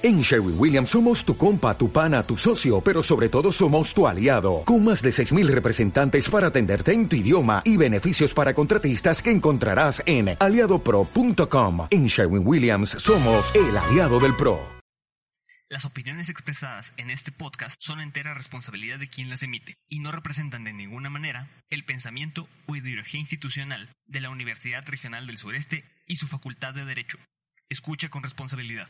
En 0.00 0.20
Sherwin 0.20 0.54
Williams 0.56 0.90
somos 0.90 1.24
tu 1.24 1.36
compa, 1.36 1.76
tu 1.76 1.90
pana, 1.90 2.22
tu 2.22 2.36
socio, 2.36 2.80
pero 2.80 3.02
sobre 3.02 3.28
todo 3.28 3.50
somos 3.50 3.92
tu 3.92 4.06
aliado, 4.06 4.62
con 4.64 4.84
más 4.84 5.02
de 5.02 5.10
6.000 5.10 5.48
representantes 5.48 6.30
para 6.30 6.46
atenderte 6.46 6.92
en 6.92 7.08
tu 7.08 7.16
idioma 7.16 7.62
y 7.64 7.76
beneficios 7.76 8.32
para 8.32 8.54
contratistas 8.54 9.20
que 9.20 9.32
encontrarás 9.32 10.00
en 10.06 10.36
aliadopro.com. 10.38 11.88
En 11.90 12.06
Sherwin 12.06 12.46
Williams 12.46 12.90
somos 12.90 13.52
el 13.56 13.76
aliado 13.76 14.20
del 14.20 14.36
PRO. 14.36 14.60
Las 15.68 15.84
opiniones 15.84 16.28
expresadas 16.28 16.92
en 16.96 17.10
este 17.10 17.32
podcast 17.32 17.74
son 17.80 18.00
entera 18.00 18.34
responsabilidad 18.34 19.00
de 19.00 19.08
quien 19.08 19.28
las 19.28 19.42
emite 19.42 19.74
y 19.88 19.98
no 19.98 20.12
representan 20.12 20.62
de 20.62 20.72
ninguna 20.72 21.10
manera 21.10 21.48
el 21.70 21.84
pensamiento 21.84 22.48
o 22.68 22.76
ideología 22.76 23.18
institucional 23.18 23.90
de 24.06 24.20
la 24.20 24.30
Universidad 24.30 24.86
Regional 24.86 25.26
del 25.26 25.38
Sureste 25.38 25.84
y 26.06 26.16
su 26.16 26.28
Facultad 26.28 26.72
de 26.72 26.84
Derecho. 26.84 27.18
Escucha 27.68 28.08
con 28.10 28.22
responsabilidad. 28.22 28.88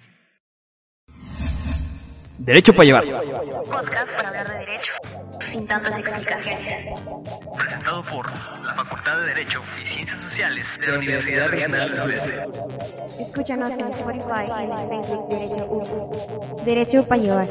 Derecho 2.39 2.73
para 2.73 2.85
llevar. 2.85 3.05
Podcast 3.05 4.13
para 4.15 4.29
hablar 4.29 4.49
de 4.49 4.59
derecho, 4.59 4.93
sin 5.51 5.67
tantas 5.67 5.99
explicaciones. 5.99 6.87
Presentado 7.59 8.05
por 8.05 8.27
la 8.27 8.73
Facultad 8.75 9.19
de 9.19 9.27
Derecho 9.27 9.63
y 9.83 9.87
Ciencias 9.87 10.21
Sociales 10.21 10.65
de 10.81 10.87
la 10.87 10.99
Universidad 10.99 11.49
Regional 11.49 11.91
del 11.91 12.01
Sureste. 12.01 12.35
Escúchanos 13.21 13.75
en 13.75 13.89
Spotify 13.89 14.47
y 14.49 14.65
en 14.65 14.73
el 14.73 14.89
Facebook 14.89 15.29
Derecho 15.29 15.67
U. 15.69 16.65
Derecho 16.65 17.09
para 17.09 17.23
llevar. 17.23 17.49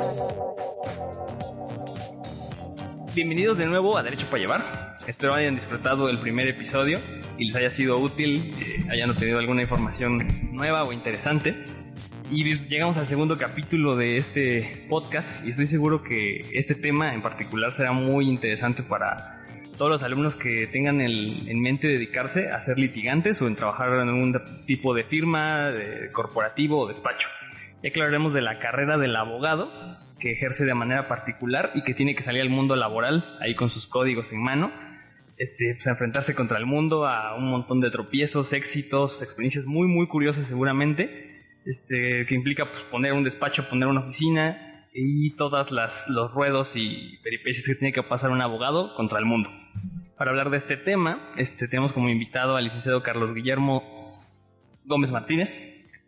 Bienvenidos 3.13 3.57
de 3.57 3.65
nuevo 3.65 3.97
a 3.97 4.03
Derecho 4.03 4.25
para 4.27 4.41
llevar. 4.41 4.97
Espero 5.05 5.33
hayan 5.33 5.55
disfrutado 5.55 6.09
el 6.09 6.19
primer 6.19 6.47
episodio 6.47 6.99
y 7.37 7.45
les 7.45 7.55
haya 7.55 7.69
sido 7.69 7.97
útil, 7.97 8.53
eh, 8.59 8.85
hayan 8.91 9.09
obtenido 9.09 9.39
alguna 9.39 9.63
información 9.63 10.53
nueva 10.53 10.83
o 10.83 10.93
interesante. 10.93 11.55
Y 12.29 12.43
llegamos 12.67 12.97
al 12.97 13.07
segundo 13.07 13.37
capítulo 13.37 13.95
de 13.95 14.17
este 14.17 14.85
podcast 14.89 15.47
y 15.47 15.51
estoy 15.51 15.67
seguro 15.67 16.03
que 16.03 16.39
este 16.51 16.75
tema 16.75 17.13
en 17.13 17.21
particular 17.21 17.73
será 17.73 17.93
muy 17.93 18.27
interesante 18.27 18.83
para 18.83 19.45
todos 19.77 19.89
los 19.89 20.03
alumnos 20.03 20.35
que 20.35 20.67
tengan 20.67 20.99
el, 20.99 21.47
en 21.47 21.61
mente 21.61 21.87
dedicarse 21.87 22.49
a 22.49 22.59
ser 22.59 22.79
litigantes 22.79 23.41
o 23.41 23.47
en 23.47 23.55
trabajar 23.55 23.93
en 23.93 24.09
algún 24.09 24.35
tipo 24.65 24.93
de 24.93 25.05
firma, 25.05 25.69
de 25.69 26.11
corporativo 26.11 26.81
o 26.81 26.87
despacho. 26.87 27.29
Ya 27.81 27.91
hablaremos 27.95 28.33
de 28.33 28.41
la 28.41 28.59
carrera 28.59 28.97
del 28.97 29.15
abogado 29.15 29.71
que 30.19 30.31
ejerce 30.31 30.65
de 30.65 30.73
manera 30.73 31.07
particular 31.07 31.71
y 31.75 31.83
que 31.83 31.93
tiene 31.93 32.13
que 32.13 32.23
salir 32.23 32.41
al 32.41 32.49
mundo 32.49 32.75
laboral 32.75 33.37
ahí 33.39 33.55
con 33.55 33.69
sus 33.69 33.87
códigos 33.87 34.33
en 34.33 34.43
mano. 34.43 34.69
Este, 35.37 35.75
pues, 35.75 35.87
enfrentarse 35.87 36.35
contra 36.35 36.57
el 36.57 36.65
mundo, 36.65 37.07
a 37.07 37.35
un 37.35 37.49
montón 37.49 37.79
de 37.79 37.89
tropiezos, 37.89 38.51
éxitos, 38.51 39.21
experiencias 39.21 39.65
muy 39.65 39.87
muy 39.87 40.07
curiosas 40.07 40.45
seguramente 40.47 41.36
este, 41.67 42.25
que 42.27 42.33
implica 42.33 42.65
pues, 42.71 42.83
poner 42.85 43.11
un 43.11 43.25
despacho, 43.25 43.67
poner 43.69 43.89
una 43.89 44.01
oficina 44.01 44.85
y 44.93 45.35
todas 45.35 45.69
las 45.69 46.09
los 46.09 46.31
ruedos 46.31 46.75
y 46.77 47.19
peripecias 47.21 47.65
que 47.65 47.75
tiene 47.75 47.93
que 47.93 48.03
pasar 48.03 48.31
un 48.31 48.41
abogado 48.41 48.95
contra 48.95 49.19
el 49.19 49.25
mundo. 49.25 49.49
Para 50.17 50.31
hablar 50.31 50.49
de 50.49 50.57
este 50.57 50.77
tema, 50.77 51.33
este, 51.37 51.67
tenemos 51.67 51.91
como 51.91 52.09
invitado 52.09 52.55
al 52.55 52.63
licenciado 52.63 53.03
Carlos 53.03 53.35
Guillermo 53.35 54.11
Gómez 54.85 55.11
Martínez. 55.11 55.49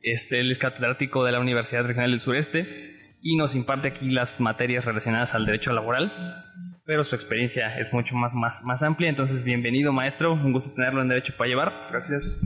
Es, 0.02 0.32
él 0.32 0.50
es 0.50 0.60
catedrático 0.60 1.26
de 1.26 1.34
la 1.34 1.42
Universidad 1.42 1.86
Regional 1.86 2.12
del 2.12 2.22
Sureste 2.22 3.18
y 3.22 3.36
nos 3.36 3.54
imparte 3.54 3.90
aquí 3.90 4.10
las 4.10 4.40
materias 4.40 4.86
relacionadas 4.86 5.36
al 5.36 5.46
derecho 5.46 5.74
laboral, 5.74 6.46
pero 6.86 7.04
su 7.04 7.16
experiencia 7.16 7.78
es 7.78 7.92
mucho 7.92 8.16
más, 8.16 8.34
más, 8.34 8.64
más 8.64 8.82
amplia. 8.82 9.10
Entonces, 9.10 9.44
bienvenido 9.44 9.92
maestro, 9.92 10.34
un 10.34 10.54
gusto 10.54 10.74
tenerlo 10.74 11.02
en 11.02 11.10
Derecho 11.10 11.34
para 11.38 11.50
Llevar. 11.50 11.88
Gracias. 11.92 12.40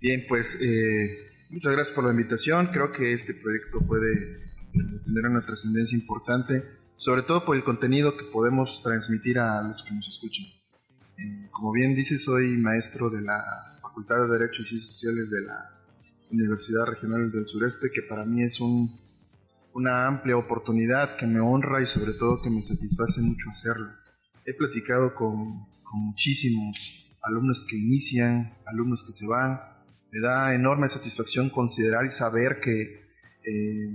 Bien, 0.00 0.24
pues 0.28 0.60
eh, 0.62 1.31
Muchas 1.52 1.72
gracias 1.74 1.94
por 1.94 2.04
la 2.04 2.12
invitación. 2.12 2.68
Creo 2.68 2.92
que 2.92 3.12
este 3.12 3.34
proyecto 3.34 3.80
puede 3.86 4.40
tener 5.04 5.26
una 5.26 5.44
trascendencia 5.44 5.98
importante, 5.98 6.64
sobre 6.96 7.24
todo 7.24 7.44
por 7.44 7.54
el 7.54 7.62
contenido 7.62 8.16
que 8.16 8.24
podemos 8.24 8.82
transmitir 8.82 9.38
a 9.38 9.60
los 9.60 9.84
que 9.84 9.92
nos 9.92 10.08
escuchan. 10.08 10.46
Eh, 11.18 11.48
como 11.50 11.72
bien 11.72 11.94
dice, 11.94 12.18
soy 12.18 12.56
maestro 12.56 13.10
de 13.10 13.20
la 13.20 13.44
Facultad 13.82 14.16
de 14.22 14.38
Derecho 14.38 14.62
y 14.62 14.64
Ciencias 14.64 14.92
Sociales 14.92 15.28
de 15.28 15.42
la 15.42 15.70
Universidad 16.30 16.86
Regional 16.86 17.30
del 17.30 17.46
Sureste, 17.46 17.90
que 17.94 18.00
para 18.08 18.24
mí 18.24 18.44
es 18.44 18.58
un, 18.58 18.98
una 19.74 20.06
amplia 20.06 20.38
oportunidad 20.38 21.18
que 21.18 21.26
me 21.26 21.40
honra 21.40 21.82
y 21.82 21.86
sobre 21.86 22.14
todo 22.14 22.40
que 22.40 22.48
me 22.48 22.62
satisface 22.62 23.20
mucho 23.20 23.50
hacerlo. 23.50 23.90
He 24.46 24.54
platicado 24.54 25.14
con, 25.14 25.66
con 25.82 26.00
muchísimos 26.00 27.12
alumnos 27.22 27.66
que 27.68 27.76
inician, 27.76 28.54
alumnos 28.64 29.04
que 29.06 29.12
se 29.12 29.26
van, 29.26 29.71
me 30.12 30.20
da 30.20 30.54
enorme 30.54 30.88
satisfacción 30.90 31.48
considerar 31.48 32.04
y 32.04 32.12
saber 32.12 32.60
que 32.60 33.00
eh, 33.44 33.88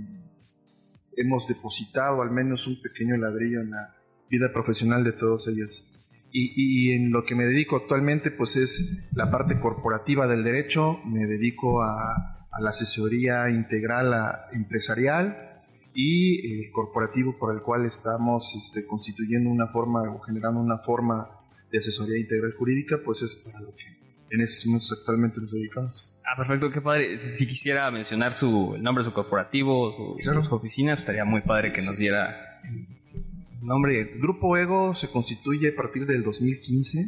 hemos 1.16 1.46
depositado 1.46 2.22
al 2.22 2.32
menos 2.32 2.66
un 2.66 2.82
pequeño 2.82 3.16
ladrillo 3.16 3.60
en 3.60 3.70
la 3.70 3.94
vida 4.28 4.52
profesional 4.52 5.04
de 5.04 5.12
todos 5.12 5.46
ellos. 5.46 5.94
Y, 6.30 6.92
en 6.92 7.10
lo 7.10 7.24
que 7.24 7.34
me 7.34 7.46
dedico 7.46 7.76
actualmente 7.76 8.30
pues 8.30 8.54
es 8.56 9.08
la 9.14 9.30
parte 9.30 9.58
corporativa 9.60 10.26
del 10.26 10.44
derecho, 10.44 11.00
me 11.06 11.24
dedico 11.26 11.82
a, 11.82 12.34
la 12.60 12.70
asesoría 12.70 13.48
integral 13.48 14.12
empresarial 14.52 15.60
y 15.94 16.64
el 16.64 16.72
corporativo 16.72 17.38
por 17.38 17.54
el 17.54 17.62
cual 17.62 17.86
estamos 17.86 18.44
este, 18.64 18.84
constituyendo 18.84 19.48
una 19.48 19.68
forma 19.68 20.02
o 20.02 20.18
generando 20.18 20.60
una 20.60 20.78
forma 20.78 21.30
de 21.70 21.78
asesoría 21.78 22.18
integral 22.18 22.52
jurídica, 22.58 22.98
pues 23.04 23.22
es 23.22 23.36
para 23.44 23.60
lo 23.60 23.70
que 23.76 24.07
en 24.30 24.40
estos 24.40 24.66
momentos 24.66 24.96
actualmente 24.98 25.40
nos 25.40 25.50
dedicamos. 25.50 26.04
Ah, 26.30 26.36
perfecto, 26.36 26.70
qué 26.70 26.80
padre. 26.80 27.36
Si 27.36 27.46
quisiera 27.46 27.90
mencionar 27.90 28.34
su, 28.34 28.74
el 28.76 28.82
nombre 28.82 29.02
de 29.02 29.10
su 29.10 29.14
corporativo, 29.14 30.16
su, 30.18 30.42
su 30.44 30.54
oficina, 30.54 30.94
estaría 30.94 31.24
muy 31.24 31.40
padre 31.40 31.72
que 31.72 31.80
nos 31.80 31.96
diera 31.96 32.60
el 32.64 33.66
nombre. 33.66 34.00
El 34.00 34.20
Grupo 34.20 34.56
Ego 34.56 34.94
se 34.94 35.10
constituye 35.10 35.70
a 35.70 35.74
partir 35.74 36.04
del 36.04 36.22
2015 36.22 36.98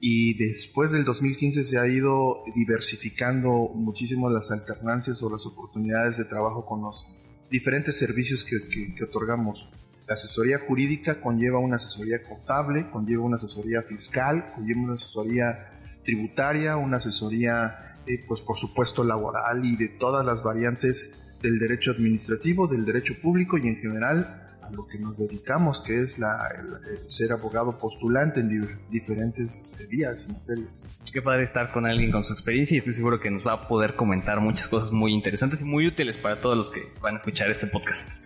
y 0.00 0.34
después 0.34 0.92
del 0.92 1.04
2015 1.04 1.62
se 1.64 1.78
ha 1.78 1.86
ido 1.86 2.42
diversificando 2.54 3.70
muchísimo 3.74 4.28
las 4.28 4.50
alternancias 4.50 5.22
o 5.22 5.30
las 5.30 5.44
oportunidades 5.46 6.18
de 6.18 6.24
trabajo 6.26 6.66
con 6.66 6.82
los 6.82 7.06
diferentes 7.50 7.98
servicios 7.98 8.44
que, 8.44 8.94
que 8.94 9.04
otorgamos. 9.04 9.70
La 10.06 10.14
asesoría 10.14 10.58
jurídica 10.58 11.20
conlleva 11.20 11.60
una 11.60 11.76
asesoría 11.76 12.22
contable, 12.22 12.90
conlleva 12.90 13.22
una 13.22 13.36
asesoría 13.36 13.82
fiscal, 13.82 14.44
conlleva 14.54 14.80
una 14.80 14.94
asesoría 14.94 15.79
tributaria, 16.04 16.76
una 16.76 16.98
asesoría 16.98 17.96
eh, 18.06 18.24
pues 18.26 18.40
por 18.40 18.58
supuesto 18.58 19.04
laboral 19.04 19.64
y 19.64 19.76
de 19.76 19.88
todas 19.88 20.24
las 20.24 20.42
variantes 20.42 21.14
del 21.42 21.58
derecho 21.58 21.92
administrativo, 21.92 22.66
del 22.66 22.84
derecho 22.84 23.14
público 23.20 23.58
y 23.58 23.66
en 23.66 23.76
general 23.76 24.36
a 24.62 24.70
lo 24.70 24.86
que 24.86 24.98
nos 24.98 25.18
dedicamos, 25.18 25.82
que 25.86 26.02
es 26.02 26.18
la, 26.18 26.48
el, 26.58 27.10
ser 27.10 27.32
abogado 27.32 27.76
postulante 27.78 28.40
en 28.40 28.68
diferentes 28.90 29.54
este, 29.56 29.86
vías 29.86 30.26
y 30.28 30.32
materias. 30.32 30.88
Qué 31.12 31.22
padre 31.22 31.44
estar 31.44 31.72
con 31.72 31.86
alguien 31.86 32.10
con 32.10 32.24
su 32.24 32.32
experiencia 32.32 32.74
y 32.76 32.78
estoy 32.78 32.94
seguro 32.94 33.20
que 33.20 33.30
nos 33.30 33.46
va 33.46 33.54
a 33.54 33.68
poder 33.68 33.96
comentar 33.96 34.40
muchas 34.40 34.68
cosas 34.68 34.92
muy 34.92 35.12
interesantes 35.12 35.60
y 35.62 35.64
muy 35.64 35.86
útiles 35.86 36.16
para 36.16 36.38
todos 36.38 36.56
los 36.56 36.70
que 36.70 36.82
van 37.00 37.14
a 37.14 37.18
escuchar 37.18 37.50
este 37.50 37.66
podcast. 37.66 38.24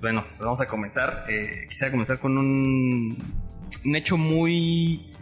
Bueno, 0.00 0.22
pues 0.22 0.40
vamos 0.40 0.60
a 0.60 0.66
comenzar. 0.66 1.24
Eh, 1.28 1.66
quisiera 1.68 1.90
comenzar 1.90 2.18
con 2.18 2.36
un, 2.38 3.16
un 3.84 3.96
hecho 3.96 4.16
muy... 4.16 5.13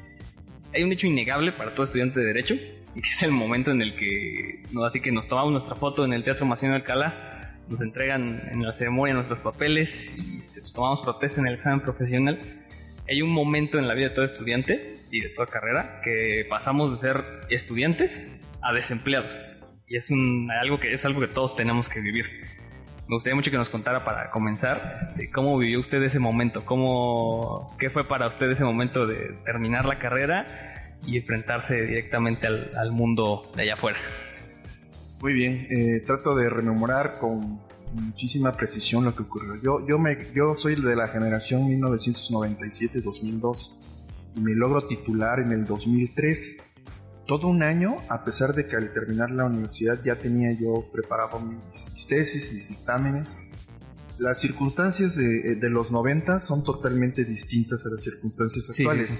Hay 0.74 0.82
un 0.82 0.92
hecho 0.92 1.06
innegable 1.06 1.52
para 1.52 1.74
todo 1.74 1.84
estudiante 1.84 2.20
de 2.20 2.26
derecho 2.26 2.54
y 2.94 3.02
que 3.02 3.08
es 3.08 3.22
el 3.22 3.30
momento 3.30 3.70
en 3.70 3.82
el 3.82 3.94
que, 3.94 4.62
no, 4.72 4.84
así 4.84 5.00
que 5.00 5.10
nos 5.10 5.28
tomamos 5.28 5.52
nuestra 5.52 5.74
foto 5.74 6.04
en 6.04 6.12
el 6.12 6.24
Teatro 6.24 6.46
Mación 6.46 6.72
Alcalá, 6.72 7.58
nos 7.68 7.80
entregan 7.80 8.40
en 8.50 8.62
la 8.62 8.72
ceremonia 8.72 9.14
nuestros 9.14 9.40
papeles 9.40 10.10
y 10.16 10.42
tomamos 10.72 11.00
protesta 11.02 11.40
en 11.40 11.48
el 11.48 11.54
examen 11.54 11.80
profesional. 11.80 12.40
Hay 13.08 13.20
un 13.20 13.30
momento 13.30 13.78
en 13.78 13.86
la 13.86 13.94
vida 13.94 14.08
de 14.08 14.14
todo 14.14 14.24
estudiante 14.24 14.94
y 15.10 15.20
de 15.20 15.28
toda 15.30 15.46
carrera 15.46 16.00
que 16.02 16.46
pasamos 16.48 16.92
de 16.92 17.08
ser 17.08 17.24
estudiantes 17.50 18.32
a 18.62 18.72
desempleados. 18.72 19.32
Y 19.86 19.96
es 19.96 20.10
un, 20.10 20.50
algo 20.50 20.80
que 20.80 20.92
es 20.92 21.04
algo 21.04 21.20
que 21.20 21.28
todos 21.28 21.54
tenemos 21.54 21.88
que 21.88 22.00
vivir. 22.00 22.24
Me 23.08 23.16
gustaría 23.16 23.34
mucho 23.34 23.50
que 23.50 23.58
nos 23.58 23.68
contara 23.68 24.04
para 24.04 24.30
comenzar 24.30 25.00
este, 25.02 25.30
cómo 25.30 25.58
vivió 25.58 25.80
usted 25.80 26.02
ese 26.02 26.18
momento, 26.18 26.64
cómo, 26.64 27.76
qué 27.78 27.90
fue 27.90 28.04
para 28.04 28.28
usted 28.28 28.50
ese 28.50 28.64
momento 28.64 29.06
de 29.06 29.36
terminar 29.44 29.84
la 29.84 29.98
carrera 29.98 30.46
y 31.04 31.18
enfrentarse 31.18 31.82
directamente 31.82 32.46
al, 32.46 32.92
mundo 32.92 33.50
de 33.56 33.62
allá 33.62 33.74
afuera. 33.74 33.98
Muy 35.20 35.32
bien, 35.32 35.66
eh, 35.70 36.02
trato 36.06 36.34
de 36.34 36.48
rememorar 36.48 37.18
con 37.18 37.60
muchísima 37.94 38.52
precisión 38.52 39.04
lo 39.04 39.14
que 39.14 39.22
ocurrió. 39.22 39.56
Yo, 39.56 39.86
yo, 39.86 39.98
me, 39.98 40.16
yo 40.34 40.54
soy 40.56 40.80
de 40.80 40.96
la 40.96 41.08
generación 41.08 41.62
1997-2002 41.62 43.70
y 44.36 44.40
me 44.40 44.54
logro 44.54 44.86
titular 44.86 45.40
en 45.40 45.52
el 45.52 45.66
2003. 45.66 46.71
Todo 47.26 47.48
un 47.48 47.62
año, 47.62 47.96
a 48.08 48.24
pesar 48.24 48.54
de 48.54 48.66
que 48.66 48.76
al 48.76 48.92
terminar 48.92 49.30
la 49.30 49.44
universidad 49.44 50.02
ya 50.04 50.18
tenía 50.18 50.50
yo 50.52 50.86
preparado 50.92 51.38
mis, 51.40 52.06
tesis, 52.06 52.52
mis 52.52 52.68
dictámenes. 52.68 53.38
Las 54.18 54.40
circunstancias 54.40 55.14
de, 55.16 55.56
de, 55.56 55.70
los 55.70 55.90
90 55.90 56.40
son 56.40 56.64
totalmente 56.64 57.24
distintas 57.24 57.86
a 57.86 57.90
las 57.90 58.02
circunstancias 58.02 58.70
actuales 58.70 59.18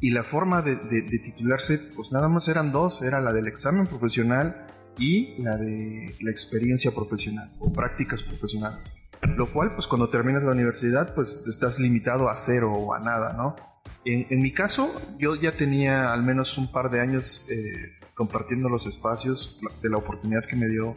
y 0.00 0.10
la 0.10 0.22
forma 0.22 0.60
de, 0.60 0.76
titularse, 1.02 1.78
pues 1.96 2.12
nada 2.12 2.28
más 2.28 2.46
eran 2.48 2.72
dos, 2.72 3.00
era 3.00 3.22
la 3.22 3.32
del 3.32 3.46
examen 3.46 3.86
profesional 3.86 4.66
y 4.98 5.42
la 5.42 5.56
de 5.56 6.14
la 6.20 6.30
experiencia 6.30 6.90
profesional 6.94 7.48
o 7.58 7.72
prácticas 7.72 8.22
profesionales. 8.22 8.80
Lo 9.22 9.50
cual, 9.50 9.74
pues 9.74 9.86
cuando 9.86 10.10
terminas 10.10 10.42
la 10.42 10.52
universidad, 10.52 11.14
pues 11.14 11.42
estás 11.48 11.78
limitado 11.78 12.28
a 12.28 12.36
cero 12.36 12.72
o 12.72 12.92
a 12.92 13.00
nada, 13.00 13.32
¿no? 13.32 13.56
En, 14.04 14.26
en 14.30 14.42
mi 14.42 14.52
caso, 14.52 15.00
yo 15.18 15.34
ya 15.34 15.56
tenía 15.56 16.12
al 16.12 16.22
menos 16.22 16.58
un 16.58 16.70
par 16.70 16.90
de 16.90 17.00
años 17.00 17.46
eh, 17.50 17.72
compartiendo 18.14 18.68
los 18.68 18.86
espacios 18.86 19.60
de 19.82 19.88
la 19.88 19.98
oportunidad 19.98 20.44
que 20.48 20.56
me 20.56 20.68
dio 20.68 20.94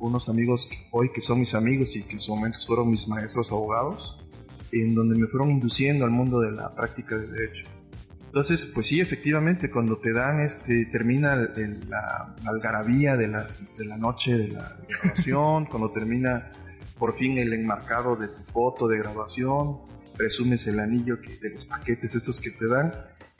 unos 0.00 0.28
amigos 0.28 0.68
hoy 0.90 1.10
que 1.12 1.22
son 1.22 1.40
mis 1.40 1.54
amigos 1.54 1.94
y 1.96 2.02
que 2.02 2.14
en 2.14 2.20
su 2.20 2.34
momento 2.34 2.58
fueron 2.66 2.90
mis 2.90 3.08
maestros 3.08 3.50
abogados, 3.50 4.22
en 4.72 4.94
donde 4.94 5.18
me 5.18 5.26
fueron 5.26 5.50
induciendo 5.50 6.04
al 6.04 6.10
mundo 6.10 6.40
de 6.40 6.52
la 6.52 6.74
práctica 6.74 7.16
de 7.16 7.26
derecho. 7.28 7.66
Entonces, 8.26 8.70
pues 8.74 8.88
sí, 8.88 9.00
efectivamente, 9.00 9.70
cuando 9.70 9.96
te 9.96 10.12
dan, 10.12 10.40
este, 10.40 10.86
termina 10.86 11.36
la, 11.36 12.34
algarabía 12.44 13.16
de 13.16 13.28
la, 13.28 13.46
de 13.78 13.84
la 13.86 13.96
noche 13.96 14.36
de 14.36 14.48
la 14.48 14.76
grabación, 14.86 15.64
cuando 15.70 15.90
termina 15.90 16.52
por 16.98 17.16
fin 17.16 17.38
el 17.38 17.52
enmarcado 17.54 18.16
de 18.16 18.28
tu 18.28 18.42
foto 18.52 18.88
de 18.88 18.98
grabación, 18.98 19.78
presumes 20.16 20.66
el 20.66 20.80
anillo 20.80 21.20
que, 21.20 21.36
de 21.36 21.50
los 21.50 21.66
paquetes 21.66 22.14
estos 22.14 22.40
que 22.40 22.50
te 22.50 22.66
dan, 22.66 22.92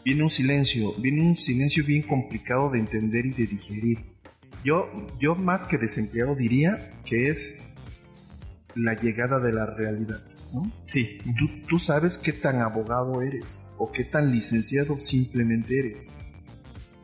viene 0.05 0.23
un 0.23 0.31
silencio, 0.31 0.93
viene 0.99 1.23
un 1.23 1.37
silencio 1.37 1.85
bien 1.85 2.03
complicado 2.03 2.71
de 2.71 2.79
entender 2.79 3.27
y 3.27 3.33
de 3.33 3.47
digerir. 3.47 3.99
Yo, 4.65 4.91
yo 5.19 5.35
más 5.35 5.67
que 5.67 5.79
desempleado 5.79 6.35
diría 6.35 6.93
que 7.05 7.29
es 7.29 7.63
la 8.75 8.95
llegada 8.95 9.39
de 9.41 9.53
la 9.53 9.67
realidad. 9.67 10.23
Sí. 10.87 11.19
Tú, 11.39 11.67
tú 11.69 11.79
sabes 11.79 12.19
qué 12.19 12.33
tan 12.33 12.61
abogado 12.61 13.21
eres 13.23 13.67
o 13.79 13.91
qué 13.93 14.05
tan 14.05 14.33
licenciado 14.33 14.99
simplemente 15.01 15.79
eres. 15.79 16.09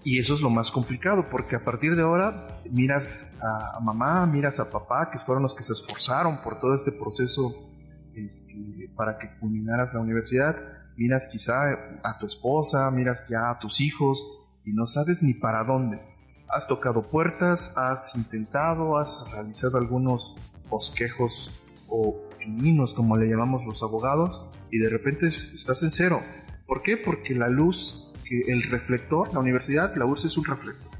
Y 0.05 0.19
eso 0.19 0.35
es 0.35 0.41
lo 0.41 0.51
más 0.51 0.71
complicado, 0.71 1.29
porque 1.31 1.55
a 1.55 1.65
partir 1.65 1.95
de 1.95 2.03
ahora 2.03 2.61
miras 2.71 3.33
a 3.41 3.79
mamá, 3.81 4.27
miras 4.27 4.59
a 4.59 4.71
papá, 4.71 5.11
que 5.13 5.19
fueron 5.21 5.45
los 5.45 5.55
que 5.55 5.63
se 5.63 5.73
esforzaron 5.73 6.43
por 6.43 6.59
todo 6.59 6.75
este 6.75 6.91
proceso 6.91 7.72
este, 8.17 8.91
para 8.97 9.19
que 9.19 9.31
culminaras 9.39 9.93
la 9.95 10.01
universidad, 10.01 10.57
miras 10.97 11.29
quizá 11.31 12.01
a 12.03 12.19
tu 12.19 12.27
esposa, 12.27 12.91
miras 12.91 13.27
ya 13.29 13.51
a 13.51 13.59
tus 13.59 13.81
hijos 13.81 14.25
y 14.65 14.73
no 14.73 14.87
sabes 14.87 15.23
ni 15.23 15.35
para 15.35 15.65
dónde. 15.65 16.01
Has 16.49 16.69
tocado 16.69 17.03
puertas, 17.03 17.73
has 17.77 18.15
intentado, 18.15 18.99
has 18.99 19.25
realizado 19.33 19.79
algunos 19.79 20.37
bosquejos 20.69 21.51
o 21.89 22.21
pininos, 22.39 22.95
como 22.95 23.17
le 23.17 23.29
llamamos 23.29 23.65
los 23.65 23.83
abogados, 23.83 24.51
y 24.71 24.79
de 24.79 24.89
repente 24.89 25.27
estás 25.27 25.83
en 25.83 25.91
cero. 25.91 26.21
¿Por 26.67 26.83
qué? 26.83 26.97
Porque 26.97 27.35
la 27.35 27.49
luz, 27.49 28.11
el 28.31 28.63
reflector, 28.71 29.33
la 29.33 29.41
universidad, 29.41 29.95
la 29.97 30.07
URSS 30.07 30.25
es 30.27 30.37
un 30.39 30.45
reflector. 30.45 30.91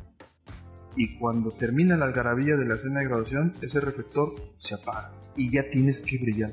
Y 0.97 1.19
cuando 1.19 1.51
termina 1.53 1.97
la 1.97 2.05
algarabía 2.05 2.57
de 2.57 2.67
la 2.67 2.77
cena 2.77 3.01
de 3.01 3.07
graduación, 3.07 3.53
ese 3.63 3.81
reflector 3.81 4.35
se 4.59 4.75
apaga 4.75 5.13
y 5.37 5.51
ya 5.51 5.69
tienes 5.71 6.03
que 6.03 6.19
brillar. 6.19 6.53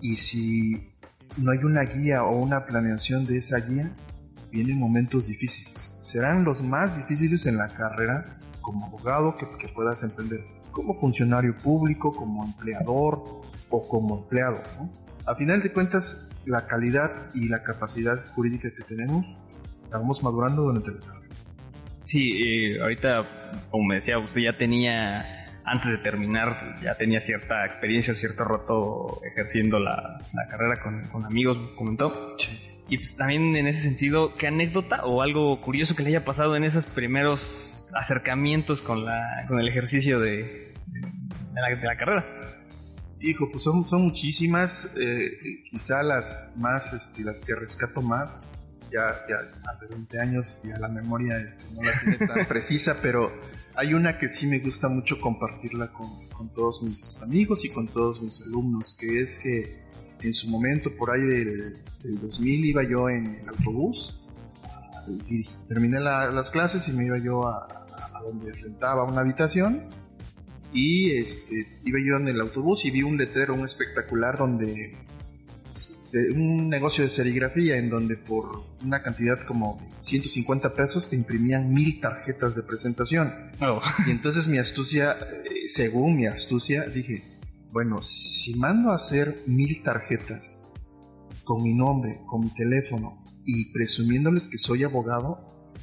Y 0.00 0.16
si 0.16 0.88
no 1.36 1.52
hay 1.52 1.58
una 1.58 1.82
guía 1.82 2.24
o 2.24 2.38
una 2.38 2.66
planeación 2.66 3.26
de 3.26 3.38
esa 3.38 3.58
guía, 3.58 3.90
vienen 4.50 4.78
momentos 4.78 5.26
difíciles. 5.26 5.96
Serán 6.00 6.44
los 6.44 6.62
más 6.62 6.96
difíciles 6.96 7.46
en 7.46 7.56
la 7.56 7.68
carrera 7.74 8.38
como 8.60 8.86
abogado 8.86 9.34
que, 9.34 9.46
que 9.58 9.68
puedas 9.72 10.02
emprender, 10.02 10.44
como 10.70 10.98
funcionario 10.98 11.56
público, 11.56 12.14
como 12.14 12.44
empleador 12.44 13.22
o 13.70 13.88
como 13.88 14.18
empleado. 14.18 14.62
A 15.24 15.34
final 15.34 15.62
de 15.62 15.72
cuentas, 15.72 16.30
la 16.44 16.66
calidad 16.66 17.34
y 17.34 17.48
la 17.48 17.62
capacidad 17.62 18.24
jurídica 18.34 18.70
que 18.70 18.82
tenemos 18.84 19.26
la 19.90 19.98
vamos 19.98 20.22
madurando 20.22 20.62
durante 20.62 20.92
la 20.92 21.00
carrera. 21.00 21.34
Sí, 22.04 22.40
eh, 22.40 22.80
ahorita, 22.80 23.24
como 23.70 23.84
me 23.84 23.96
decía, 23.96 24.18
usted 24.18 24.40
ya 24.40 24.56
tenía 24.56 25.35
antes 25.66 25.90
de 25.90 25.98
terminar 25.98 26.78
ya 26.80 26.94
tenía 26.94 27.20
cierta 27.20 27.66
experiencia, 27.66 28.14
cierto 28.14 28.44
rato 28.44 29.20
ejerciendo 29.24 29.80
la, 29.80 30.18
carrera 30.48 30.80
con, 31.10 31.24
amigos, 31.24 31.58
comentó. 31.76 32.36
Y 32.88 32.98
pues 32.98 33.16
también 33.16 33.56
en 33.56 33.66
ese 33.66 33.82
sentido, 33.82 34.36
¿qué 34.36 34.46
anécdota 34.46 35.04
o 35.04 35.22
algo 35.22 35.60
curioso 35.60 35.96
que 35.96 36.04
le 36.04 36.10
haya 36.10 36.24
pasado 36.24 36.54
en 36.54 36.62
esos 36.62 36.86
primeros 36.86 37.42
acercamientos 37.94 38.80
con, 38.80 39.04
la, 39.04 39.44
con 39.48 39.58
el 39.58 39.66
ejercicio 39.66 40.20
de, 40.20 40.72
de, 41.52 41.84
la, 41.84 41.96
carrera? 41.96 42.24
Hijo, 43.20 43.50
pues 43.50 43.64
son, 43.64 43.88
son 43.88 44.02
muchísimas, 44.02 44.88
eh, 44.96 45.64
quizá 45.68 46.04
las 46.04 46.54
más, 46.56 46.92
este, 46.92 47.24
las 47.24 47.44
que 47.44 47.56
rescato 47.56 48.02
más, 48.02 48.48
ya, 48.92 49.26
ya 49.28 49.36
hace 49.70 49.86
20 49.86 50.20
años 50.20 50.60
ya 50.64 50.78
la 50.78 50.88
memoria 50.88 51.38
este, 51.38 51.64
no 51.74 51.82
la 51.82 52.00
tiene 52.00 52.26
tan 52.26 52.46
precisa, 52.48 52.96
pero 53.02 53.32
hay 53.74 53.94
una 53.94 54.18
que 54.18 54.30
sí 54.30 54.46
me 54.46 54.58
gusta 54.60 54.88
mucho 54.88 55.20
compartirla 55.20 55.92
con, 55.92 56.26
con, 56.28 56.48
todos 56.50 56.82
mis 56.82 57.20
amigos 57.22 57.64
y 57.64 57.70
con 57.70 57.88
todos 57.88 58.22
mis 58.22 58.40
alumnos, 58.42 58.96
que 58.98 59.22
es 59.22 59.38
que 59.38 59.86
en 60.22 60.34
su 60.34 60.48
momento, 60.48 60.90
por 60.96 61.10
ahí 61.10 61.22
del, 61.22 61.78
2000, 62.02 62.64
iba 62.66 62.82
yo 62.84 63.08
en 63.08 63.40
el 63.42 63.48
autobús 63.48 64.22
y 65.28 65.44
terminé 65.68 66.00
las 66.00 66.50
clases 66.50 66.88
y 66.88 66.92
me 66.92 67.06
iba 67.06 67.18
yo 67.18 67.46
a, 67.46 67.66
a, 68.14 68.22
donde 68.22 68.52
rentaba 68.52 69.04
una 69.04 69.20
habitación 69.20 69.88
y 70.72 71.12
este, 71.18 71.66
iba 71.84 71.98
yo 71.98 72.16
en 72.16 72.28
el 72.28 72.40
autobús 72.40 72.84
y 72.84 72.90
vi 72.90 73.02
un 73.02 73.16
letrero, 73.16 73.54
un 73.54 73.64
espectacular 73.64 74.38
donde 74.38 74.96
un 76.12 76.68
negocio 76.68 77.04
de 77.04 77.10
serigrafía 77.10 77.76
en 77.76 77.90
donde 77.90 78.16
por 78.16 78.64
una 78.82 79.02
cantidad 79.02 79.38
como 79.46 79.80
150 80.02 80.72
pesos 80.74 81.10
te 81.10 81.16
imprimían 81.16 81.72
mil 81.72 82.00
tarjetas 82.00 82.54
de 82.54 82.62
presentación. 82.62 83.32
Oh. 83.60 83.80
Y 84.06 84.10
entonces 84.10 84.48
mi 84.48 84.58
astucia, 84.58 85.12
eh, 85.12 85.68
según 85.68 86.16
mi 86.16 86.26
astucia, 86.26 86.84
dije, 86.84 87.24
bueno, 87.72 88.02
si 88.02 88.54
mando 88.56 88.92
a 88.92 88.96
hacer 88.96 89.36
mil 89.46 89.82
tarjetas 89.82 90.62
con 91.44 91.62
mi 91.62 91.74
nombre, 91.74 92.20
con 92.26 92.42
mi 92.42 92.50
teléfono 92.54 93.22
y 93.44 93.72
presumiéndoles 93.72 94.48
que 94.48 94.58
soy 94.58 94.84
abogado, 94.84 95.38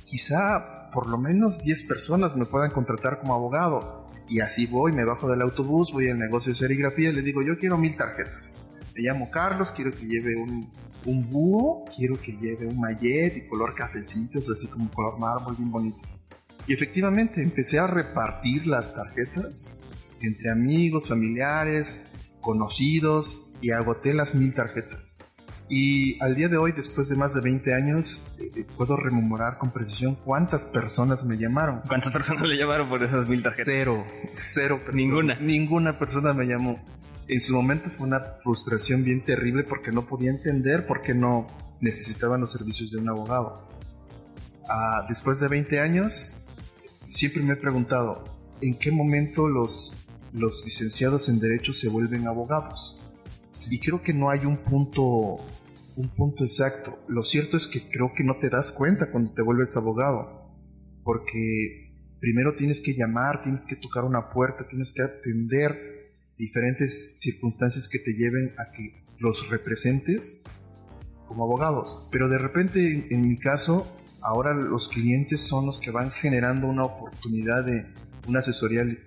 quizá 0.06 0.90
por 0.94 1.10
lo 1.10 1.18
menos 1.18 1.62
10 1.64 1.84
personas 1.84 2.36
me 2.36 2.46
puedan 2.46 2.72
contratar 2.72 3.20
como 3.20 3.34
abogado. 3.34 4.10
Y 4.30 4.40
así 4.40 4.68
voy, 4.68 4.94
me 4.94 5.06
bajo 5.06 5.30
del 5.30 5.42
autobús, 5.42 5.92
voy 5.92 6.10
al 6.10 6.18
negocio 6.18 6.54
de 6.54 6.60
serigrafía 6.60 7.10
y 7.10 7.14
le 7.14 7.22
digo, 7.22 7.42
yo 7.42 7.58
quiero 7.60 7.78
mil 7.78 7.96
tarjetas 7.96 8.63
me 8.96 9.02
llamo 9.02 9.30
Carlos, 9.32 9.72
quiero 9.76 9.92
que 9.92 10.06
lleve 10.06 10.36
un, 10.36 10.70
un 11.06 11.30
búho, 11.30 11.86
quiero 11.96 12.20
que 12.20 12.34
lleve 12.34 12.68
un 12.68 12.80
mallet 12.80 13.38
y 13.38 13.48
color 13.48 13.76
cafecitos, 13.76 14.50
así 14.50 14.68
como 14.68 14.90
color 14.92 15.20
mármol, 15.20 15.56
bien 15.56 15.72
bonito. 15.72 15.98
Y 16.68 16.74
efectivamente 16.74 17.42
empecé 17.42 17.80
a 17.80 17.88
repartir 17.88 18.68
las 18.68 18.94
tarjetas 18.94 19.82
entre 20.22 20.52
amigos, 20.52 21.10
familiares, 21.10 22.02
conocidos 22.40 23.52
y 23.62 23.72
agoté 23.72 24.14
las 24.14 24.36
mil 24.36 24.54
tarjetas. 24.54 25.18
Y 25.70 26.22
al 26.22 26.36
día 26.36 26.50
de 26.50 26.58
hoy, 26.58 26.72
después 26.72 27.10
de 27.10 27.16
más 27.16 27.34
de 27.34 27.42
20 27.42 27.74
años, 27.74 28.22
eh, 28.38 28.66
puedo 28.78 28.96
rememorar 28.96 29.58
con 29.58 29.72
precisión 29.72 30.16
cuántas 30.24 30.66
personas 30.66 31.24
me 31.26 31.38
llamaron. 31.38 31.82
¿Cuántas 31.88 32.12
personas 32.12 32.44
le 32.44 32.58
llamaron 32.58 32.90
por 32.90 33.02
esas 33.02 33.28
mil 33.28 33.42
tarjetas? 33.42 33.66
Cero, 33.66 34.06
cero. 34.54 34.80
Ninguna. 34.94 35.36
Ninguna 35.40 35.98
persona 35.98 36.34
me 36.34 36.46
llamó 36.46 36.80
en 37.28 37.42
su 37.42 37.54
momento 37.54 37.90
fue 37.98 38.08
una 38.08 38.20
frustración 38.44 39.04
bien 39.04 39.24
terrible 39.24 39.64
porque 39.64 39.92
no 39.92 40.06
podía 40.06 40.32
entender 40.32 40.86
por 40.86 41.02
qué 41.02 41.14
no 41.14 41.48
necesitaban 41.80 42.42
los 42.42 42.52
servicios 42.52 42.92
de 42.92 42.98
un 42.98 43.10
abogado. 43.10 43.68
Ah, 44.70 45.06
después 45.10 45.40
de 45.40 45.48
20 45.48 45.80
años, 45.80 46.46
siempre 47.10 47.44
me 47.44 47.54
he 47.54 47.58
preguntado, 47.58 48.24
¿en 48.62 48.78
qué 48.78 48.92
momento 48.92 49.48
los, 49.48 49.94
los 50.34 50.64
licenciados 50.66 51.30
en 51.30 51.40
Derecho 51.40 51.74
se 51.74 51.90
vuelven 51.90 52.28
abogados? 52.28 52.98
Y 53.70 53.80
creo 53.80 54.02
que 54.02 54.14
no 54.14 54.30
hay 54.30 54.46
un 54.46 54.58
punto, 54.58 55.38
un 55.96 56.10
punto 56.16 56.44
exacto. 56.44 57.00
Lo 57.08 57.24
cierto 57.24 57.58
es 57.58 57.68
que 57.68 57.82
creo 57.90 58.12
que 58.14 58.24
no 58.24 58.38
te 58.38 58.50
das 58.50 58.72
cuenta 58.72 59.10
cuando 59.12 59.34
te 59.34 59.42
vuelves 59.42 59.76
abogado, 59.78 60.52
porque 61.04 61.94
primero 62.20 62.56
tienes 62.56 62.82
que 62.82 62.94
llamar, 62.94 63.44
tienes 63.44 63.66
que 63.66 63.76
tocar 63.76 64.04
una 64.04 64.30
puerta, 64.30 64.68
tienes 64.68 64.94
que 64.94 65.02
atender 65.02 65.93
diferentes 66.44 67.16
circunstancias 67.20 67.88
que 67.88 68.00
te 68.00 68.14
lleven 68.14 68.52
a 68.58 68.72
que 68.72 69.02
los 69.20 69.50
representes 69.50 70.44
como 71.28 71.46
abogados. 71.46 72.08
Pero 72.12 72.28
de 72.28 72.38
repente, 72.38 73.08
en 73.10 73.22
mi 73.22 73.38
caso, 73.38 73.88
ahora 74.22 74.54
los 74.54 74.90
clientes 74.90 75.48
son 75.48 75.66
los 75.66 75.80
que 75.80 75.92
van 75.92 76.12
generando 76.12 76.68
una 76.68 76.84
oportunidad 76.84 77.64
de 77.64 77.86
una 78.28 78.40
asesoría 78.40 78.82
eh, 78.82 78.98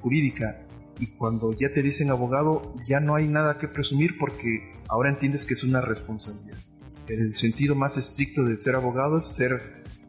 jurídica. 0.00 0.62
Y 1.00 1.08
cuando 1.18 1.52
ya 1.52 1.70
te 1.72 1.82
dicen 1.82 2.10
abogado, 2.10 2.74
ya 2.86 3.00
no 3.00 3.16
hay 3.16 3.26
nada 3.26 3.58
que 3.58 3.66
presumir 3.66 4.16
porque 4.18 4.72
ahora 4.88 5.10
entiendes 5.10 5.44
que 5.44 5.54
es 5.54 5.64
una 5.64 5.80
responsabilidad. 5.80 6.58
El 7.08 7.34
sentido 7.36 7.74
más 7.74 7.96
estricto 7.96 8.44
de 8.44 8.56
ser 8.58 8.76
abogado 8.76 9.18
es 9.18 9.28
ser, 9.34 9.52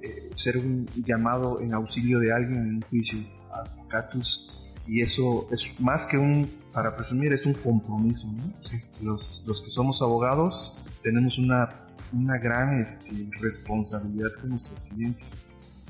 eh, 0.01 0.29
ser 0.35 0.57
un 0.57 0.85
llamado 1.03 1.59
en 1.61 1.73
auxilio 1.73 2.19
de 2.19 2.31
alguien 2.31 2.59
en 2.59 2.75
un 2.75 2.81
juicio, 2.81 3.17
advocatus 3.51 4.64
y 4.87 5.01
eso 5.01 5.47
es 5.51 5.79
más 5.79 6.05
que 6.05 6.17
un, 6.17 6.49
para 6.73 6.95
presumir, 6.95 7.33
es 7.33 7.45
un 7.45 7.53
compromiso. 7.53 8.27
¿no? 8.31 8.53
Los, 9.01 9.43
los 9.47 9.61
que 9.61 9.69
somos 9.69 10.01
abogados 10.01 10.77
tenemos 11.03 11.37
una, 11.37 11.69
una 12.13 12.37
gran 12.37 12.81
este, 12.81 13.29
responsabilidad 13.39 14.29
con 14.39 14.51
nuestros 14.51 14.83
clientes. 14.83 15.25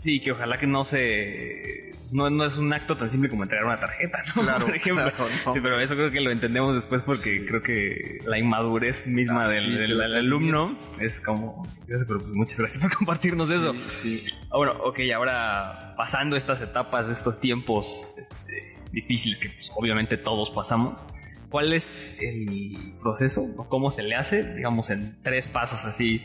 Sí, 0.04 0.22
que 0.22 0.32
ojalá 0.34 0.60
que 0.60 0.68
no 0.68 0.86
se... 0.86 1.94
No, 2.12 2.30
no 2.30 2.46
es 2.46 2.56
un 2.56 2.72
acto 2.72 2.96
tan 2.96 3.10
simple 3.10 3.28
como 3.32 3.42
entregar 3.42 3.66
una 3.66 3.80
tarjeta, 3.80 4.20
¿no? 4.36 4.44
Claro, 4.44 4.66
Por 4.68 4.76
ejemplo. 4.76 5.12
claro, 5.16 5.32
no. 5.48 5.54
Sí, 5.54 5.60
pero 5.60 5.80
eso 5.82 5.96
creo 5.96 6.12
que 6.12 6.22
lo 6.22 6.30
entendemos 6.30 6.76
después 6.76 7.02
porque 7.02 7.40
Sí. 7.40 7.46
creo 7.48 7.64
que 7.64 8.20
la 8.26 8.38
inmadurez 8.38 9.08
misma 9.08 9.46
Ah, 9.46 9.50
del, 9.50 9.64
sí, 9.66 9.72
del- 9.72 9.92
sí, 9.94 9.98
del 9.98 10.12
lo 10.14 10.20
alumno 10.20 10.78
es 11.00 11.20
como... 11.26 11.68
Pero 11.88 12.06
pues 12.20 12.24
muchas 12.28 12.60
gracias 12.60 12.82
por 12.84 12.96
compartirnos 12.96 13.50
eso. 13.50 13.74
Sí, 14.04 14.20
sí. 14.20 14.24
Ah, 14.52 14.58
Bueno, 14.58 14.74
ok, 14.84 15.00
ahora 15.16 15.96
pasando 15.98 16.36
estas 16.36 16.62
etapas 16.62 17.10
estos 17.10 17.40
tiempos 17.42 18.14
este, 18.20 18.75
difíciles 18.96 19.38
que 19.38 19.50
pues, 19.50 19.70
obviamente 19.76 20.18
todos 20.18 20.50
pasamos, 20.52 21.06
¿cuál 21.50 21.74
es 21.74 22.18
el 22.22 22.96
proceso 23.02 23.42
o 23.58 23.68
cómo 23.70 23.92
se 23.92 24.02
le 24.04 24.16
hace, 24.16 24.56
digamos, 24.56 24.90
en 24.90 25.18
tres 25.22 25.48
pasos 25.48 25.84
así, 25.86 26.22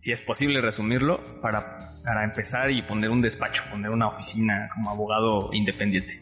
si 0.00 0.10
es 0.12 0.20
posible 0.20 0.60
resumirlo, 0.60 1.20
para, 1.40 1.92
para 2.02 2.24
empezar 2.24 2.70
y 2.70 2.82
poner 2.82 3.10
un 3.10 3.20
despacho, 3.20 3.62
poner 3.70 3.90
una 3.90 4.08
oficina 4.08 4.68
como 4.74 4.90
abogado 4.90 5.50
independiente? 5.52 6.20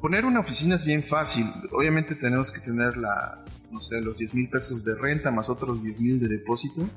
Poner 0.00 0.24
una 0.24 0.40
oficina 0.40 0.74
es 0.74 0.84
bien 0.84 1.04
fácil. 1.04 1.46
Obviamente 1.70 2.16
tenemos 2.16 2.50
que 2.50 2.60
tener 2.60 2.96
la, 2.96 3.44
no 3.70 3.80
sé, 3.80 4.00
los 4.00 4.18
10 4.18 4.34
mil 4.34 4.48
pesos 4.50 4.84
de 4.84 4.96
renta 4.96 5.30
más 5.30 5.48
otros 5.48 5.82
10 5.84 6.00
mil 6.00 6.18
de 6.18 6.26
depósito. 6.26 6.88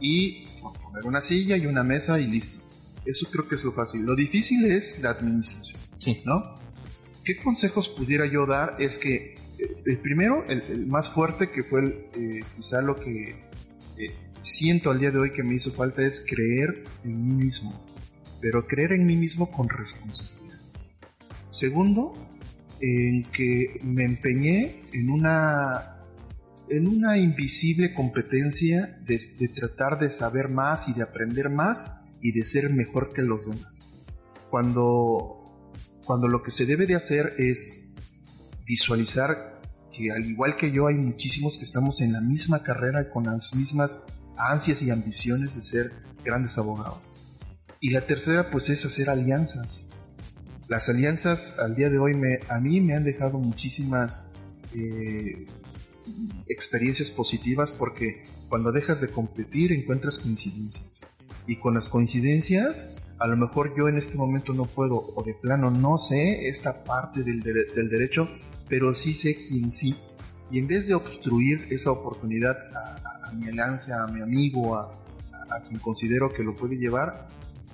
Y 0.00 0.46
bueno, 0.62 0.78
poner 0.80 1.04
una 1.06 1.20
silla 1.20 1.56
y 1.56 1.66
una 1.66 1.82
mesa 1.82 2.20
y 2.20 2.26
listo. 2.26 2.64
Eso 3.04 3.26
creo 3.32 3.48
que 3.48 3.56
es 3.56 3.64
lo 3.64 3.72
fácil. 3.72 4.02
Lo 4.06 4.14
difícil 4.14 4.64
es 4.70 5.00
la 5.02 5.10
administración, 5.10 5.80
Sí. 5.98 6.22
¿no? 6.24 6.60
¿Qué 7.30 7.36
consejos 7.36 7.88
pudiera 7.90 8.26
yo 8.26 8.44
dar? 8.44 8.74
Es 8.80 8.98
que 8.98 9.36
eh, 9.56 9.76
el 9.86 9.98
primero, 9.98 10.44
el, 10.48 10.88
más 10.88 11.10
fuerte, 11.10 11.48
que 11.52 11.62
fue 11.62 11.78
el, 11.78 11.88
eh, 12.16 12.44
quizá 12.56 12.82
lo 12.82 12.98
que 12.98 13.36
eh, 13.98 14.14
siento 14.42 14.90
al 14.90 14.98
día 14.98 15.12
de 15.12 15.20
hoy 15.20 15.30
que 15.30 15.44
me 15.44 15.54
hizo 15.54 15.70
falta, 15.70 16.02
es 16.04 16.24
creer 16.28 16.82
en 17.04 17.24
mí 17.24 17.44
mismo. 17.44 17.72
Pero 18.40 18.66
creer 18.66 18.94
en 18.94 19.06
mí 19.06 19.14
mismo 19.14 19.48
con 19.48 19.68
responsabilidad. 19.68 20.58
Segundo, 21.52 22.14
en 22.80 23.22
que 23.30 23.78
me 23.84 24.02
empeñé 24.06 24.82
en 24.92 25.08
una 25.08 25.98
en 26.68 26.88
una 26.88 27.16
invisible 27.16 27.94
competencia 27.94 28.88
de, 29.06 29.20
de 29.38 29.48
tratar 29.50 30.00
de 30.00 30.10
saber 30.10 30.48
más 30.48 30.88
y 30.88 30.94
de 30.94 31.04
aprender 31.04 31.48
más 31.48 31.96
y 32.20 32.32
de 32.32 32.44
ser 32.44 32.70
mejor 32.70 33.12
que 33.12 33.22
los 33.22 33.46
demás. 33.46 34.04
Cuando, 34.50 35.39
cuando 36.10 36.26
lo 36.26 36.42
que 36.42 36.50
se 36.50 36.66
debe 36.66 36.86
de 36.86 36.96
hacer 36.96 37.34
es 37.38 37.94
visualizar 38.66 39.60
que 39.96 40.10
al 40.10 40.28
igual 40.28 40.56
que 40.56 40.72
yo 40.72 40.88
hay 40.88 40.96
muchísimos 40.96 41.56
que 41.56 41.64
estamos 41.64 42.00
en 42.00 42.12
la 42.12 42.20
misma 42.20 42.64
carrera 42.64 43.00
y 43.00 43.12
con 43.12 43.26
las 43.26 43.54
mismas 43.54 44.02
ansias 44.36 44.82
y 44.82 44.90
ambiciones 44.90 45.54
de 45.54 45.62
ser 45.62 45.92
grandes 46.24 46.58
abogados. 46.58 46.98
Y 47.78 47.90
la 47.90 48.08
tercera 48.08 48.50
pues 48.50 48.68
es 48.70 48.84
hacer 48.84 49.08
alianzas. 49.08 49.92
Las 50.66 50.88
alianzas 50.88 51.56
al 51.60 51.76
día 51.76 51.88
de 51.90 52.00
hoy 52.00 52.14
me, 52.14 52.40
a 52.48 52.58
mí 52.58 52.80
me 52.80 52.96
han 52.96 53.04
dejado 53.04 53.38
muchísimas 53.38 54.32
eh, 54.74 55.46
experiencias 56.48 57.12
positivas 57.12 57.70
porque 57.70 58.24
cuando 58.48 58.72
dejas 58.72 59.00
de 59.00 59.12
competir 59.12 59.70
encuentras 59.70 60.18
coincidencias. 60.18 60.90
Y 61.46 61.60
con 61.60 61.74
las 61.74 61.88
coincidencias, 61.88 63.00
a 63.20 63.26
lo 63.26 63.36
mejor 63.36 63.76
yo 63.76 63.88
en 63.88 63.98
este 63.98 64.16
momento 64.16 64.52
no 64.52 64.64
puedo, 64.64 64.96
o 65.14 65.22
de 65.22 65.34
plano 65.34 65.70
no 65.70 65.98
sé 65.98 66.48
esta 66.48 66.82
parte 66.84 67.22
del, 67.22 67.42
dere- 67.42 67.72
del 67.74 67.88
derecho, 67.88 68.28
pero 68.68 68.94
sí 68.96 69.14
sé 69.14 69.36
quién 69.46 69.70
sí. 69.70 69.94
Y 70.50 70.58
en 70.58 70.66
vez 70.66 70.88
de 70.88 70.94
obstruir 70.94 71.66
esa 71.70 71.92
oportunidad 71.92 72.56
a, 72.74 72.96
a- 73.26 73.28
a 73.28 73.32
mi 73.32 73.48
alianza, 73.48 74.02
a 74.02 74.06
mi 74.08 74.20
amigo, 74.22 74.74
a, 74.76 74.82
a- 74.84 75.56
a 75.56 75.60
quien 75.68 75.78
considero 75.80 76.30
que 76.32 76.42
lo 76.42 76.56
puede 76.56 76.76
llevar, 76.76 77.28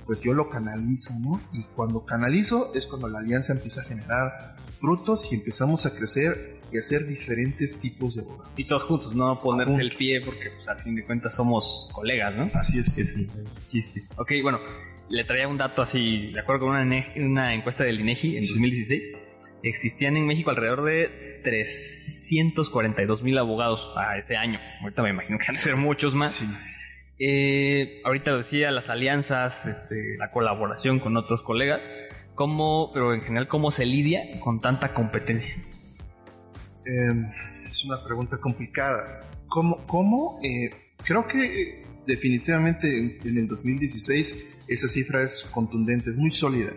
pues 0.05 0.21
yo 0.21 0.35
lo 0.35 0.49
canalizo, 0.49 1.15
¿no? 1.21 1.41
Y 1.53 1.62
cuando 1.75 2.05
canalizo 2.05 2.73
es 2.75 2.87
cuando 2.87 3.09
la 3.09 3.19
alianza 3.21 3.53
empieza 3.55 3.81
a 3.81 3.85
generar 3.85 4.55
frutos 4.81 5.33
y 5.33 5.37
empezamos 5.37 5.87
a 5.87 5.95
crecer 5.97 6.57
y 6.71 6.76
a 6.76 6.81
hacer 6.81 7.07
diferentes 7.07 7.81
tipos 7.81 8.15
de 8.15 8.23
abogados. 8.23 8.53
Y 8.57 8.67
todos 8.67 8.83
juntos, 8.85 9.15
no 9.15 9.38
ponerse 9.38 9.73
Juntos. 9.73 9.91
el 9.91 9.97
pie 9.97 10.21
porque 10.25 10.50
pues, 10.55 10.69
al 10.69 10.83
fin 10.83 10.95
de 10.97 11.05
cuentas 11.05 11.35
somos 11.35 11.88
colegas, 11.93 12.35
¿no? 12.37 12.50
Así 12.59 12.79
es. 12.79 12.88
es 12.99 13.17
el 13.17 13.29
chiste. 13.69 14.05
Ok, 14.17 14.31
bueno, 14.43 14.59
le 15.09 15.25
traía 15.25 15.49
un 15.49 15.59
dato 15.59 15.83
así, 15.83 16.33
de 16.33 16.41
acuerdo 16.41 16.67
con 16.67 16.77
una, 16.77 17.55
encuesta 17.55 17.85
del 17.85 18.01
INEGI 18.01 18.37
en 18.39 18.47
2016, 18.47 19.03
existían 19.63 20.17
en 20.17 20.27
México 20.27 20.51
alrededor 20.51 20.85
de 20.85 21.41
342 21.43 23.23
mil 23.23 23.39
abogados 23.39 23.81
a 23.97 24.19
ese 24.19 24.37
año. 24.37 24.59
Ahorita 24.83 25.03
me 25.03 25.11
imagino 25.11 25.39
que 25.39 25.45
han 25.49 25.55
de 25.55 25.61
ser 25.61 25.77
muchos 25.77 26.15
más. 26.15 26.35
Sí. 26.35 26.47
Eh, 27.19 28.03
ahorita 28.05 28.33
lo 28.33 28.39
decía, 28.39 28.71
las 28.71 28.91
alianzas, 28.91 29.65
este, 29.65 30.17
la 30.19 30.31
colaboración 30.31 30.99
con 30.99 31.17
otros 31.17 31.43
colegas, 31.43 31.81
cómo, 32.35 32.91
pero 32.93 33.15
en 33.15 33.23
general, 33.23 33.49
cómo 33.49 33.71
se 33.71 33.87
lidia 33.87 34.21
con 34.41 34.61
tanta 34.61 34.93
competencia. 34.93 35.55
Eh, 36.85 37.13
es 37.71 37.85
una 37.85 38.03
pregunta 38.05 38.37
complicada. 38.39 39.03
¿Cómo? 39.49 39.87
cómo? 39.87 40.39
Eh, 40.43 40.71
creo 41.05 41.27
que 41.27 41.85
definitivamente 42.07 42.87
en, 42.99 43.19
en 43.25 43.39
el 43.39 43.49
2016 43.49 44.35
esa 44.69 44.89
cifra 44.89 45.23
es 45.23 45.49
contundente, 45.53 46.11
es 46.11 46.17
muy 46.17 46.31
sólida. 46.33 46.71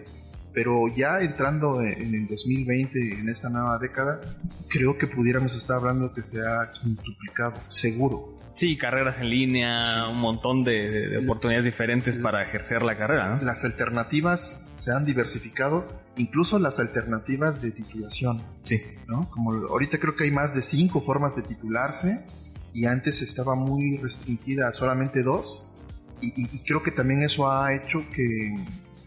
Pero 0.53 0.87
ya 0.95 1.19
entrando 1.21 1.81
en, 1.81 2.13
el 2.15 2.27
2020, 2.27 3.19
en 3.19 3.29
esta 3.29 3.49
nueva 3.49 3.77
década, 3.77 4.19
creo 4.67 4.97
que 4.97 5.07
pudiéramos 5.07 5.55
estar 5.55 5.77
hablando 5.77 6.11
que 6.13 6.23
se 6.23 6.39
ha 6.41 6.71
quintuplicado, 6.71 7.53
seguro. 7.69 8.39
Sí, 8.55 8.75
carreras 8.75 9.15
en 9.21 9.29
línea, 9.29 10.07
un 10.09 10.17
montón 10.19 10.63
de, 10.63 10.71
de- 10.89 11.07
de 11.09 11.17
oportunidades 11.19 11.63
diferentes 11.65 12.15
para 12.17 12.43
ejercer 12.43 12.81
la 12.81 12.95
carrera, 12.95 13.35
¿no? 13.35 13.45
Las 13.45 13.63
alternativas 13.63 14.65
se 14.79 14.91
han 14.91 15.05
diversificado, 15.05 15.85
incluso 16.17 16.57
las 16.59 16.79
alternativas 16.79 17.61
de 17.61 17.71
titulación. 17.71 18.41
Sí. 18.65 18.81
¿no? 19.07 19.29
Como 19.29 19.51
ahorita 19.53 19.97
creo 19.99 20.15
que 20.15 20.25
hay 20.25 20.31
más 20.31 20.53
de 20.55 20.61
cinco 20.61 21.01
formas 21.01 21.35
de 21.35 21.43
titularse 21.43 22.25
y 22.73 22.85
antes 22.85 23.21
estaba 23.21 23.55
muy 23.55 23.97
restringida 23.97 24.67
a 24.67 24.71
solamente 24.71 25.23
dos 25.23 25.73
y, 26.21 26.27
y- 26.27 26.49
y 26.53 26.59
creo 26.63 26.83
que 26.83 26.91
también 26.91 27.23
eso 27.23 27.49
ha 27.51 27.73
hecho 27.73 27.99
que, 28.13 28.55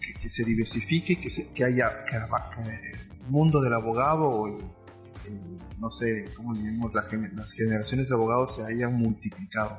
que- 0.00 0.14
que 0.20 0.28
se 0.28 0.44
diversifique, 0.44 1.20
que, 1.20 1.30
se- 1.30 1.52
que 1.54 1.64
haya 1.64 1.90
el 2.66 3.30
mundo 3.30 3.60
del 3.60 3.72
abogado 3.74 4.24
o 4.24 4.46
el- 4.48 4.64
el- 5.26 5.58
no 5.78 5.90
sé 5.90 6.24
cómo 6.36 6.54
llamamos 6.54 6.92
la 6.94 7.04
las 7.34 7.52
generaciones 7.52 8.08
de 8.08 8.14
abogados 8.14 8.56
se 8.56 8.64
hayan 8.64 8.94
multiplicado. 8.94 9.78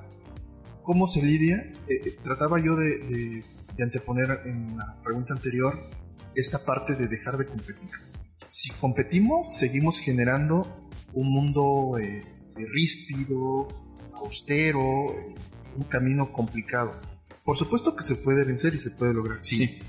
¿Cómo 0.83 1.07
se 1.07 1.21
lidia? 1.21 1.57
Eh, 1.87 2.01
eh, 2.05 2.17
trataba 2.23 2.59
yo 2.59 2.75
de, 2.75 2.89
de- 2.99 3.43
de 3.75 3.83
anteponer 3.83 4.41
en 4.45 4.77
la 4.77 4.95
pregunta 5.03 5.33
anterior 5.33 5.79
esta 6.35 6.63
parte 6.63 6.93
de 6.95 7.07
dejar 7.07 7.37
de 7.37 7.45
competir 7.47 7.89
si 8.55 8.69
competimos, 8.79 9.57
seguimos 9.59 9.99
generando 9.99 10.77
un 11.13 11.31
mundo 11.31 11.97
este, 11.99 12.65
ríspido, 12.65 13.67
austero, 14.15 14.81
un 15.75 15.83
camino 15.89 16.31
complicado. 16.31 16.93
Por 17.43 17.57
supuesto 17.57 17.95
que 17.95 18.03
se 18.03 18.15
puede 18.15 18.45
vencer 18.45 18.73
y 18.75 18.79
se 18.79 18.91
puede 18.91 19.13
lograr, 19.13 19.43
sí. 19.43 19.79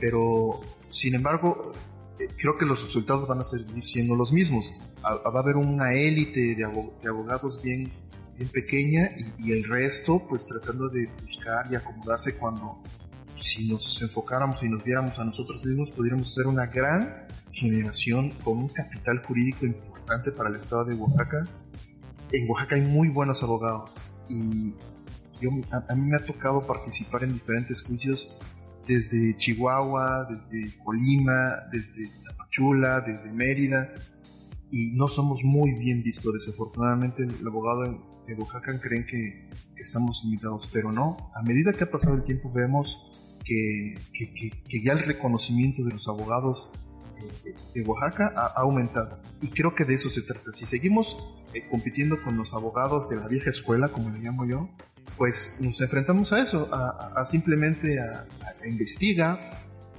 Pero, 0.00 0.60
sin 0.90 1.14
embargo, 1.14 1.72
eh, 2.18 2.28
creo 2.36 2.58
que 2.58 2.64
los 2.64 2.84
resultados 2.84 3.28
van 3.28 3.40
a 3.40 3.44
seguir 3.44 3.84
siendo 3.84 4.14
los 4.16 4.32
mismos. 4.32 4.70
Va 5.04 5.20
a 5.24 5.38
haber 5.38 5.56
una 5.56 5.94
élite 5.94 6.54
de 6.54 6.64
abogados 6.64 7.62
bien, 7.62 7.90
bien 8.36 8.48
pequeña 8.50 9.10
y, 9.16 9.48
y 9.48 9.52
el 9.52 9.64
resto, 9.64 10.26
pues 10.28 10.46
tratando 10.46 10.88
de 10.88 11.08
buscar 11.22 11.70
y 11.70 11.76
acomodarse 11.76 12.36
cuando, 12.36 12.82
si 13.40 13.68
nos 13.68 14.02
enfocáramos 14.02 14.62
y 14.62 14.68
nos 14.68 14.82
viéramos 14.82 15.18
a 15.18 15.24
nosotros 15.24 15.64
mismos, 15.64 15.90
pudiéramos 15.90 16.34
ser 16.34 16.46
una 16.46 16.66
gran 16.66 17.26
generación 17.52 18.30
con 18.42 18.58
un 18.58 18.68
capital 18.68 19.18
jurídico 19.18 19.66
importante 19.66 19.93
para 20.06 20.50
el 20.50 20.56
estado 20.56 20.84
de 20.84 20.94
Oaxaca. 20.94 21.46
En 22.32 22.48
Oaxaca 22.50 22.76
hay 22.76 22.82
muy 22.82 23.08
buenos 23.08 23.42
abogados 23.42 23.90
y 24.28 24.72
yo, 25.40 25.50
a, 25.70 25.92
a 25.92 25.94
mí 25.94 26.10
me 26.10 26.16
ha 26.16 26.24
tocado 26.24 26.60
participar 26.66 27.24
en 27.24 27.32
diferentes 27.32 27.82
juicios 27.82 28.38
desde 28.86 29.36
Chihuahua, 29.38 30.26
desde 30.30 30.76
Colima, 30.84 31.56
desde 31.72 32.10
Tapachula, 32.24 33.00
desde 33.00 33.32
Mérida 33.32 33.90
y 34.70 34.92
no 34.92 35.08
somos 35.08 35.42
muy 35.42 35.72
bien 35.78 36.02
vistos. 36.02 36.34
Desafortunadamente 36.34 37.22
el 37.22 37.46
abogado 37.46 37.82
de, 38.26 38.34
Oaxaca 38.34 38.78
creen 38.80 39.06
que, 39.06 39.48
que 39.76 39.82
estamos 39.82 40.20
limitados, 40.24 40.68
pero 40.72 40.92
no. 40.92 41.16
A 41.34 41.42
medida 41.42 41.72
que 41.72 41.84
ha 41.84 41.90
pasado 41.90 42.14
el 42.14 42.24
tiempo 42.24 42.50
vemos 42.52 43.10
que- 43.44 43.94
que 44.12 44.82
ya 44.82 44.92
el 44.92 45.00
reconocimiento 45.00 45.84
de 45.84 45.92
los 45.92 46.08
abogados 46.08 46.72
de 47.74 47.82
Oaxaca 47.82 48.32
ha, 48.36 48.46
ha 48.46 48.60
aumentado. 48.62 49.18
Y 49.42 49.48
creo 49.48 49.74
que 49.74 49.84
de 49.84 49.94
eso 49.94 50.08
se 50.08 50.22
trata. 50.22 50.52
Si 50.52 50.66
seguimos 50.66 51.16
eh, 51.52 51.66
compitiendo 51.70 52.20
con 52.22 52.36
los 52.36 52.52
abogados 52.54 53.08
de 53.08 53.16
la 53.16 53.28
vieja 53.28 53.50
escuela, 53.50 53.88
como 53.88 54.10
le 54.10 54.18
llamo 54.20 54.44
yo, 54.46 54.68
pues 55.16 55.58
nos 55.60 55.80
enfrentamos 55.80 56.32
a 56.32 56.42
eso, 56.42 56.68
a, 56.72 57.12
a- 57.16 57.22
a 57.22 57.26
simplemente 57.26 58.00
a, 58.00 58.26
a 58.62 58.66
investiga, 58.68 59.38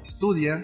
estudia, 0.05 0.61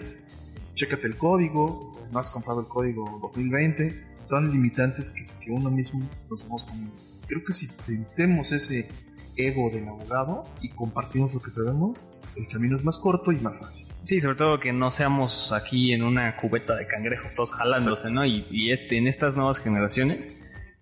chécate 0.74 1.06
el 1.06 1.16
código, 1.16 1.98
no 2.10 2.18
has 2.18 2.30
comprado 2.30 2.60
el 2.60 2.66
código 2.66 3.18
2020, 3.22 4.02
son 4.28 4.50
limitantes 4.50 5.10
que, 5.10 5.26
que 5.44 5.50
uno 5.50 5.70
mismo 5.70 6.00
nos 6.30 6.42
vamos 6.42 6.62
poniendo. 6.64 6.94
Creo 7.26 7.42
que 7.44 7.54
si 7.54 7.68
vencemos 7.86 8.52
ese 8.52 8.88
ego 9.36 9.70
del 9.70 9.88
abogado 9.88 10.44
y 10.60 10.68
compartimos 10.70 11.32
lo 11.32 11.40
que 11.40 11.50
sabemos, 11.50 11.98
el 12.36 12.48
camino 12.48 12.76
es 12.76 12.84
más 12.84 12.98
corto 12.98 13.32
y 13.32 13.36
más 13.36 13.58
fácil. 13.58 13.86
Sí, 14.04 14.20
sobre 14.20 14.36
todo 14.36 14.60
que 14.60 14.72
no 14.72 14.90
seamos 14.90 15.52
aquí 15.52 15.92
en 15.92 16.02
una 16.02 16.36
cubeta 16.36 16.76
de 16.76 16.86
cangrejos 16.86 17.34
todos 17.34 17.52
jalándose, 17.52 18.10
¿no? 18.10 18.24
Y, 18.24 18.46
y 18.50 18.72
este, 18.72 18.98
en 18.98 19.06
estas 19.06 19.36
nuevas 19.36 19.58
generaciones, 19.58 20.36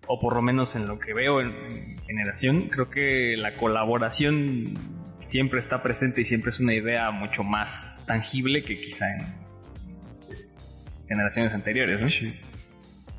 o 0.07 0.19
por 0.19 0.35
lo 0.35 0.41
menos 0.41 0.75
en 0.75 0.87
lo 0.87 0.99
que 0.99 1.13
veo 1.13 1.41
en, 1.41 1.49
en 1.49 1.97
generación, 2.05 2.69
creo 2.69 2.89
que 2.89 3.35
la 3.37 3.57
colaboración 3.57 4.73
siempre 5.25 5.59
está 5.59 5.81
presente 5.81 6.21
y 6.21 6.25
siempre 6.25 6.49
es 6.49 6.59
una 6.59 6.73
idea 6.73 7.09
mucho 7.11 7.43
más 7.43 7.69
tangible 8.05 8.63
que 8.63 8.81
quizá 8.81 9.05
en 9.15 9.25
generaciones 11.07 11.53
anteriores, 11.53 12.01
¿no? 12.01 12.07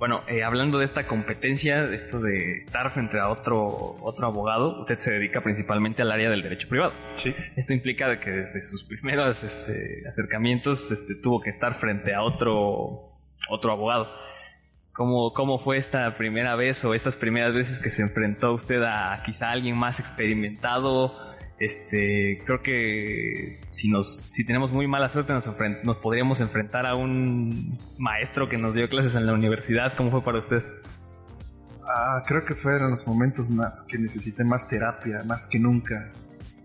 Bueno, 0.02 0.24
eh, 0.26 0.42
hablando 0.42 0.80
de 0.80 0.84
esta 0.84 1.06
competencia, 1.06 1.86
de 1.86 1.94
esto 1.94 2.18
de 2.18 2.64
estar 2.64 2.92
frente 2.92 3.20
a 3.20 3.28
otro, 3.28 3.96
otro 4.02 4.26
abogado, 4.26 4.80
usted 4.80 4.98
se 4.98 5.12
dedica 5.12 5.42
principalmente 5.42 6.02
al 6.02 6.10
área 6.10 6.28
del 6.28 6.42
derecho 6.42 6.68
privado. 6.68 6.92
Sí. 7.22 7.32
Esto 7.54 7.72
implica 7.72 8.18
que 8.18 8.30
desde 8.32 8.64
sus 8.64 8.82
primeros 8.82 9.44
este, 9.44 10.02
acercamientos 10.08 10.90
este, 10.90 11.14
tuvo 11.14 11.40
que 11.40 11.50
estar 11.50 11.78
frente 11.78 12.12
a 12.12 12.24
otro, 12.24 13.12
otro 13.48 13.70
abogado. 13.70 14.08
¿Cómo, 14.92 15.32
¿Cómo 15.34 15.60
fue 15.60 15.78
esta 15.78 16.16
primera 16.16 16.56
vez 16.56 16.84
o 16.84 16.94
estas 16.94 17.14
primeras 17.14 17.54
veces 17.54 17.78
que 17.78 17.90
se 17.90 18.02
enfrentó 18.02 18.54
usted 18.54 18.82
a 18.82 19.22
quizá 19.24 19.52
alguien 19.52 19.78
más 19.78 20.00
experimentado? 20.00 21.12
Este, 21.62 22.42
creo 22.44 22.60
que 22.60 23.60
si 23.70 23.88
nos, 23.88 24.16
si 24.16 24.44
tenemos 24.44 24.72
muy 24.72 24.88
mala 24.88 25.08
suerte 25.08 25.32
nos, 25.32 25.48
nos 25.84 25.96
podríamos 25.98 26.40
enfrentar 26.40 26.86
a 26.86 26.96
un 26.96 27.78
maestro 27.98 28.48
que 28.48 28.58
nos 28.58 28.74
dio 28.74 28.88
clases 28.88 29.14
en 29.14 29.26
la 29.26 29.32
universidad. 29.32 29.92
¿Cómo 29.96 30.10
fue 30.10 30.24
para 30.24 30.40
usted? 30.40 30.60
Ah, 31.86 32.20
creo 32.26 32.44
que 32.44 32.56
fueron 32.56 32.90
los 32.90 33.06
momentos 33.06 33.48
más 33.48 33.86
que 33.88 33.96
necesité 33.96 34.42
más 34.42 34.68
terapia, 34.68 35.22
más 35.24 35.46
que 35.46 35.60
nunca. 35.60 36.10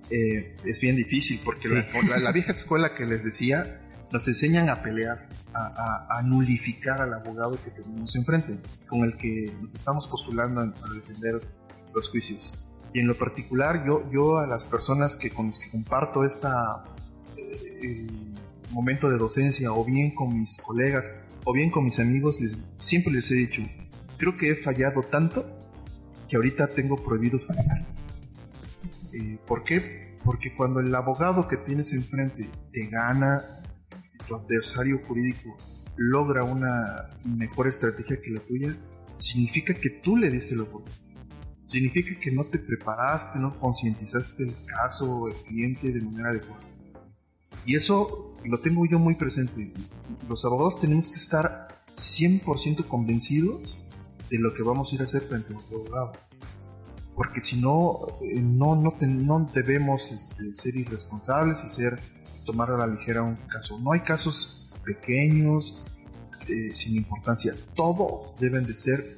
Eh, 0.09 0.55
es 0.65 0.79
bien 0.79 0.95
difícil 0.95 1.41
porque 1.45 1.67
Sí. 1.67 1.75
la, 2.19 2.31
vieja 2.31 2.53
escuela 2.53 2.95
que 2.95 3.05
les 3.05 3.23
decía 3.23 3.79
nos 4.11 4.27
enseñan 4.27 4.67
a 4.69 4.81
pelear, 4.81 5.27
a, 5.53 6.07
a- 6.09 6.17
a 6.17 6.21
nulificar 6.23 7.01
al 7.01 7.13
abogado 7.13 7.51
que 7.63 7.69
tenemos 7.69 8.15
enfrente, 8.15 8.57
con 8.87 9.03
el 9.03 9.15
que 9.17 9.53
nos 9.61 9.75
estamos 9.75 10.07
postulando 10.07 10.61
a 10.61 10.93
defender 10.93 11.41
los 11.93 12.09
juicios. 12.09 12.66
Y 12.93 12.99
en 12.99 13.07
lo 13.07 13.15
particular, 13.15 13.85
yo, 13.85 14.09
yo 14.11 14.37
a 14.39 14.47
las 14.47 14.65
personas 14.65 15.17
que 15.17 15.29
con 15.29 15.47
las 15.47 15.59
que 15.59 15.69
comparto 15.69 16.23
esta 16.23 16.85
eh, 17.35 18.07
momento 18.71 19.09
de 19.09 19.17
docencia, 19.17 19.71
o 19.71 19.83
bien 19.85 20.11
con 20.11 20.39
mis 20.39 20.57
colegas, 20.57 21.09
o 21.43 21.53
bien 21.53 21.71
con 21.71 21.85
mis 21.85 21.99
amigos, 21.99 22.39
les, 22.39 22.59
siempre 22.79 23.13
les 23.13 23.29
he 23.31 23.35
dicho, 23.35 23.61
creo 24.17 24.37
que 24.37 24.51
he 24.51 24.55
fallado 24.55 25.01
tanto 25.03 25.45
que 26.29 26.35
ahorita 26.35 26.67
tengo 26.67 26.95
prohibido 26.97 27.39
fallar. 27.39 27.85
Eh, 29.13 29.37
¿Por 29.47 29.63
qué? 29.63 30.17
Porque 30.23 30.53
cuando 30.55 30.79
el 30.79 30.93
abogado 30.93 31.47
que 31.47 31.57
tienes 31.57 31.93
enfrente 31.93 32.49
te 32.71 32.87
gana, 32.87 33.41
tu 34.27 34.35
adversario 34.35 34.99
jurídico 35.07 35.55
logra 35.95 36.43
una 36.43 37.09
mejor 37.25 37.67
estrategia 37.67 38.19
que 38.21 38.31
la 38.31 38.41
tuya, 38.41 38.75
significa 39.17 39.73
que 39.73 39.89
tú 39.89 40.17
le 40.17 40.29
diste 40.29 40.55
la 40.55 40.63
oportunidad. 40.63 41.06
Significa 41.67 42.17
que 42.19 42.31
no 42.31 42.45
te 42.45 42.59
preparaste, 42.59 43.39
no 43.39 43.53
concientizaste 43.59 44.43
el 44.43 44.55
caso 44.65 45.27
el 45.27 45.33
cliente 45.47 45.91
de 45.91 46.01
manera 46.01 46.29
adecuada. 46.29 46.63
Y 47.65 47.75
eso 47.75 48.35
lo 48.45 48.59
tengo 48.61 48.85
yo 48.85 48.99
muy 48.99 49.15
presente. 49.15 49.73
Los 50.29 50.45
abogados 50.45 50.79
tenemos 50.79 51.09
que 51.09 51.15
estar 51.17 51.67
100% 51.97 52.87
convencidos 52.87 53.77
de 54.29 54.39
lo 54.39 54.53
que 54.53 54.63
vamos 54.63 54.91
a 54.91 54.95
ir 54.95 55.01
a 55.01 55.03
hacer 55.03 55.23
frente 55.23 55.53
a 55.53 55.57
abogado. 55.57 56.13
Porque 57.15 57.41
si 57.41 57.59
no, 57.59 57.99
eh, 58.21 58.39
no, 58.39 58.75
no, 58.75 58.93
te- 58.93 59.07
no 59.07 59.49
debemos 59.53 60.11
este, 60.11 60.53
ser 60.55 60.75
irresponsables 60.75 61.59
y 61.65 61.69
ser 61.69 61.99
tomar 62.45 62.71
a 62.71 62.77
la 62.77 62.87
ligera 62.87 63.23
un 63.23 63.35
caso. 63.35 63.77
No 63.79 63.91
hay 63.91 64.01
casos 64.01 64.69
pequeños, 64.85 65.83
eh, 66.47 66.71
sin 66.75 66.95
importancia. 66.95 67.53
Todos 67.75 68.39
deben 68.39 68.63
de 68.63 68.75
ser 68.75 69.17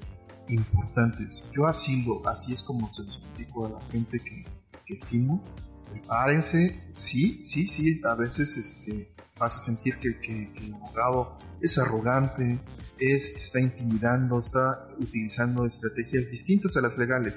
importantes. 0.50 1.44
Yo 1.53 1.65
así 1.68 2.03
lo, 2.06 2.27
así 2.27 2.53
es 2.53 2.63
como 2.63 2.91
se 2.94 3.03
los 3.03 3.18
explico 3.18 3.65
a 3.65 3.70
la 3.70 3.82
gente 3.91 4.20
que, 4.20 4.46
que 4.85 4.94
estimo. 4.94 5.44
Prepárense, 5.92 6.79
sí, 7.00 7.44
sí, 7.48 7.68
sí, 7.68 8.01
a 8.05 8.14
veces 8.16 8.55
este, 8.57 9.12
vas 9.40 9.57
a 9.57 9.62
sentir 9.62 9.98
que, 9.98 10.20
que- 10.20 10.51
que 10.53 10.66
el 10.66 10.74
abogado 10.75 11.35
es 11.62 11.77
arrogante, 11.79 12.59
es, 13.00 13.31
está 13.35 13.59
intimidando, 13.59 14.38
está 14.40 14.88
utilizando 15.00 15.66
estrategias 15.66 16.29
distintas 16.29 16.77
a 16.77 16.81
las 16.81 16.98
legales. 16.98 17.33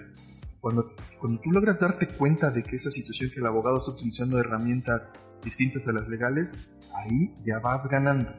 Cuando, 0.60 0.94
cuando 1.18 1.40
tú 1.40 1.50
logras 1.50 1.80
darte 1.80 2.06
cuenta 2.08 2.50
de 2.50 2.62
que 2.62 2.76
esa 2.76 2.90
situación 2.90 3.30
que 3.30 3.40
el 3.40 3.46
abogado 3.46 3.78
está 3.78 3.92
utilizando 3.92 4.38
herramientas 4.38 5.10
distintas 5.42 5.88
a 5.88 5.92
las 5.92 6.08
legales, 6.08 6.54
ahí 6.94 7.32
ya 7.44 7.58
vas 7.58 7.88
ganando. 7.88 8.30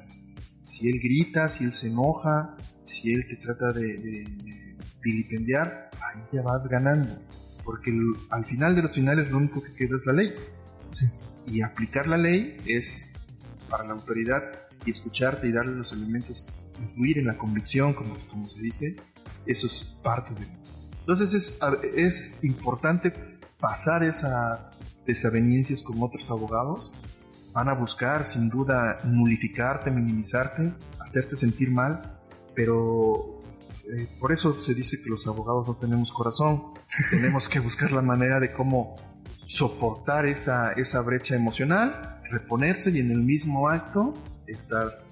Si 0.65 0.88
él 0.89 0.99
grita, 0.99 1.49
si 1.49 1.63
él 1.65 1.73
se 1.73 1.88
enoja, 1.88 2.55
si 2.83 3.13
él 3.13 3.25
te 3.27 3.35
trata 3.37 3.71
de, 3.71 3.81
de- 3.97 4.27
de 4.43 4.75
vilipendiar, 5.01 5.89
ahí 6.01 6.21
ya 6.31 6.41
vas 6.41 6.67
ganando. 6.67 7.09
Porque 7.63 7.89
el- 7.91 8.13
al 8.29 8.45
final 8.45 8.75
de 8.75 8.81
los 8.83 8.93
finales 8.95 9.29
lo 9.31 9.37
único 9.37 9.61
que 9.61 9.73
queda 9.73 9.95
es 9.97 10.05
la 10.05 10.13
ley. 10.13 10.33
Y 11.47 11.61
aplicar 11.61 12.07
la 12.07 12.17
ley 12.17 12.55
es 12.65 12.87
para 13.69 13.83
la 13.85 13.93
autoridad 13.93 14.43
y 14.85 14.91
escucharte 14.91 15.47
y 15.47 15.51
darle 15.51 15.75
los 15.75 15.91
elementos, 15.91 16.47
influir 16.79 17.19
en 17.19 17.27
la 17.27 17.37
convicción, 17.37 17.93
como, 17.93 18.15
como 18.29 18.45
se 18.47 18.61
dice, 18.61 18.95
eso 19.45 19.67
es 19.67 19.99
parte 20.03 20.33
de 20.35 20.47
Entonces 20.99 21.33
es, 21.33 21.59
es 21.95 22.43
importante 22.43 23.13
pasar 23.59 24.03
esas 24.03 24.77
desavenencias 25.05 25.81
con 25.83 26.01
otros 26.01 26.29
abogados. 26.29 26.93
Van 27.53 27.69
a 27.69 27.73
buscar 27.73 28.25
sin 28.25 28.49
duda 28.49 28.99
nulificarte, 29.03 29.91
minimizarte, 29.91 30.73
hacerte 30.99 31.37
sentir 31.37 31.71
mal, 31.71 32.01
pero 32.55 33.41
eh, 33.85 34.07
por 34.19 34.31
eso 34.31 34.61
se 34.61 34.73
dice 34.73 35.01
que 35.01 35.09
los 35.09 35.27
abogados 35.27 35.67
no 35.67 35.75
tenemos 35.75 36.11
corazón. 36.11 36.73
tenemos 37.09 37.49
que 37.49 37.59
buscar 37.59 37.91
la 37.91 38.01
manera 38.01 38.39
de 38.39 38.51
cómo 38.51 38.97
soportar 39.47 40.25
esa, 40.25 40.73
esa 40.73 41.01
brecha 41.01 41.35
emocional, 41.35 42.21
reponerse 42.29 42.89
y 42.91 42.99
en 42.99 43.11
el 43.11 43.19
mismo 43.19 43.69
acto 43.69 44.13
estar 44.47 45.03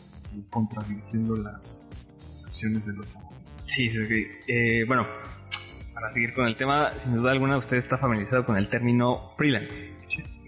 contradiciendo 0.49 1.35
las, 1.35 1.89
las 2.33 2.45
acciones 2.45 2.85
del 2.85 2.99
otro. 2.99 3.19
Sí, 3.67 3.89
sí, 3.89 4.07
sí. 4.07 4.27
Eh, 4.47 4.83
bueno, 4.87 5.05
para 5.93 6.09
seguir 6.09 6.33
con 6.33 6.47
el 6.47 6.55
tema, 6.57 6.91
sin 6.99 7.15
duda 7.15 7.31
alguna 7.31 7.57
usted 7.57 7.77
está 7.77 7.97
familiarizado 7.97 8.45
con 8.45 8.57
el 8.57 8.69
término 8.69 9.33
freelance. 9.37 9.91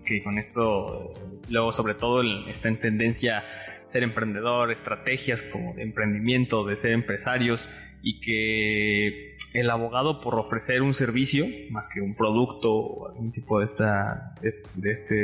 Que 0.05 0.21
con 0.21 0.37
esto, 0.37 1.13
luego 1.49 1.71
sobre 1.71 1.93
todo 1.93 2.21
está 2.49 2.67
en 2.67 2.77
tendencia 2.77 3.41
ser 3.93 4.03
emprendedor, 4.03 4.71
estrategias 4.71 5.41
como 5.43 5.73
de 5.73 5.83
emprendimiento, 5.83 6.65
de 6.65 6.75
ser 6.75 6.91
empresarios 6.91 7.61
y 8.05 8.19
que 8.19 9.37
el 9.53 9.69
abogado 9.69 10.19
por 10.19 10.35
ofrecer 10.35 10.81
un 10.81 10.93
servicio 10.93 11.45
más 11.69 11.87
que 11.93 12.01
un 12.01 12.15
producto 12.15 12.69
o 12.69 13.07
algún 13.07 13.31
tipo 13.31 13.59
de 13.59 13.65
esta 13.65 14.35
de, 14.41 14.91
este 14.91 15.15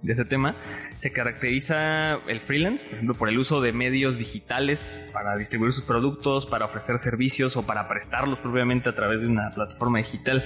de 0.00 0.12
este 0.12 0.24
tema 0.24 0.56
se 1.00 1.12
caracteriza 1.12 2.14
el 2.26 2.40
freelance 2.40 2.84
por 2.86 2.94
ejemplo 2.94 3.14
por 3.14 3.28
el 3.28 3.38
uso 3.38 3.60
de 3.60 3.72
medios 3.74 4.16
digitales 4.16 5.10
para 5.12 5.36
distribuir 5.36 5.72
sus 5.74 5.84
productos 5.84 6.46
para 6.46 6.64
ofrecer 6.64 6.96
servicios 6.96 7.58
o 7.58 7.66
para 7.66 7.86
prestarlos 7.88 8.38
propiamente 8.38 8.88
a 8.88 8.94
través 8.94 9.20
de 9.20 9.26
una 9.26 9.50
plataforma 9.54 9.98
digital. 9.98 10.42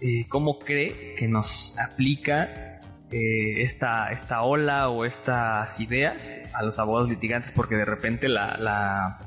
Eh, 0.00 0.26
cómo 0.28 0.58
cree 0.58 1.14
que 1.16 1.26
nos 1.26 1.76
aplica 1.78 2.73
eh, 3.10 3.62
esta, 3.62 4.10
esta 4.12 4.42
ola 4.42 4.88
o 4.88 5.04
estas 5.04 5.78
ideas 5.78 6.40
a 6.54 6.62
los 6.62 6.78
abogados 6.78 7.08
litigantes 7.08 7.52
porque 7.52 7.76
de 7.76 7.84
repente 7.84 8.28
la, 8.28 8.56
la, 8.56 9.18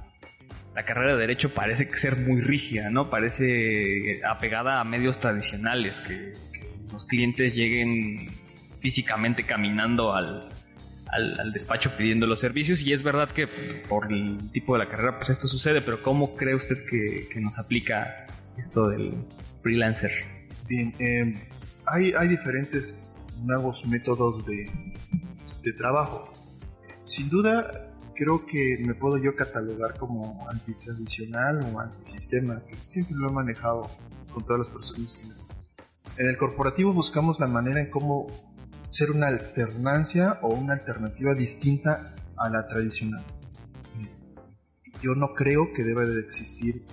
la 0.76 0.84
carrera 0.84 1.14
de 1.14 1.20
derecho 1.20 1.54
parece 1.54 1.90
ser 1.96 2.18
muy 2.18 2.42
rígida, 2.42 2.90
¿no? 2.90 3.10
Parece 3.10 4.22
apegada 4.28 4.80
a 4.80 4.84
medios 4.84 5.20
tradicionales, 5.20 6.02
que, 6.02 6.34
los 6.92 7.06
clientes 7.06 7.54
lleguen 7.54 8.30
físicamente 8.80 9.44
caminando 9.44 10.14
al, 10.14 10.50
al, 11.10 11.40
al 11.40 11.52
despacho 11.52 11.96
pidiendo 11.98 12.26
los 12.26 12.40
servicios 12.40 12.82
y 12.82 12.94
es 12.94 13.04
verdad 13.04 13.30
que 13.32 13.48
por 13.88 14.12
el 14.12 14.52
tipo 14.52 14.74
de 14.74 14.80
la 14.80 14.90
carrera 14.90 15.18
pues 15.18 15.30
esto 15.30 15.48
sucede, 15.48 15.82
pero 15.82 16.02
¿cómo 16.02 16.36
cree 16.36 16.56
usted 16.56 16.78
que, 16.90 17.28
que 17.32 17.40
nos 17.40 17.60
aplica 17.60 18.26
esto 18.58 18.88
del 18.90 19.14
freelancer? 19.62 20.12
Bien, 20.68 20.94
eh, 21.00 21.48
hay, 21.86 22.14
hay 22.14 22.28
diferentes 22.28 23.07
nuevos 23.44 23.86
métodos 23.86 24.46
de, 24.46 24.70
de 25.64 25.74
trabajo. 25.74 26.32
Sin 27.06 27.30
duda, 27.30 27.92
creo 28.16 28.46
que 28.46 28.78
me 28.86 28.94
puedo 28.94 29.18
yo 29.18 29.36
catalogar 29.36 29.98
como 29.98 30.50
antitradicional 30.50 31.74
o 31.74 31.80
antisistema, 31.80 32.62
que 32.68 32.76
siempre 32.86 33.16
lo 33.16 33.30
he 33.30 33.34
manejado 33.34 33.90
con 34.34 34.44
todas 34.46 34.68
las 34.68 34.70
personas 34.70 35.14
que 35.14 35.28
me. 35.28 35.34
En 36.18 36.28
el 36.28 36.38
corporativo 36.38 36.94
buscamos 36.94 37.40
la 37.40 37.48
manera 37.48 37.80
en 37.80 37.92
cómo 37.92 38.28
ser 38.88 39.12
una 39.12 39.28
alternancia 39.28 40.40
o 40.42 40.50
una 40.50 40.74
alternativa 40.74 41.34
distinta 41.36 42.16
a 42.38 42.50
la 42.50 42.68
tradicional. 42.68 43.24
Yo 45.02 45.14
no 45.14 45.34
creo 45.36 45.74
que 45.76 45.84
deba 45.84 46.06
de 46.06 46.20
existir 46.22 46.84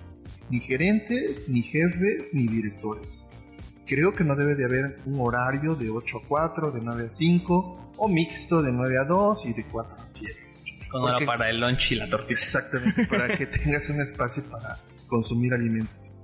ni 0.51 0.59
gerentes, 0.59 1.49
ni 1.49 1.63
jefes, 1.63 2.33
ni 2.33 2.47
directores 2.47 3.25
creo 3.85 4.13
que 4.13 4.23
no 4.23 4.35
debe 4.35 4.55
de 4.55 4.65
haber 4.65 4.97
un 5.05 5.19
horario 5.19 5.75
de 5.75 5.89
8 5.89 6.17
a 6.17 6.27
4, 6.27 6.71
de 6.71 6.81
9 6.81 7.07
a 7.07 7.11
5 7.11 7.93
o 7.97 8.07
mixto 8.07 8.61
de 8.61 8.71
9 8.71 8.97
a 8.99 9.05
2 9.05 9.45
y 9.45 9.53
de 9.53 9.65
4 9.65 9.95
a 9.95 10.05
7. 10.13 10.35
Con 10.89 11.03
hora 11.03 11.25
para 11.25 11.49
el 11.49 11.59
lunch 11.59 11.91
y 11.91 11.95
la 11.95 12.09
tortilla. 12.09 12.33
Exactamente, 12.33 13.05
para 13.07 13.37
que 13.37 13.45
tengas 13.57 13.89
un 13.89 14.01
espacio 14.01 14.43
para 14.49 14.77
consumir 15.07 15.53
alimentos. 15.53 16.19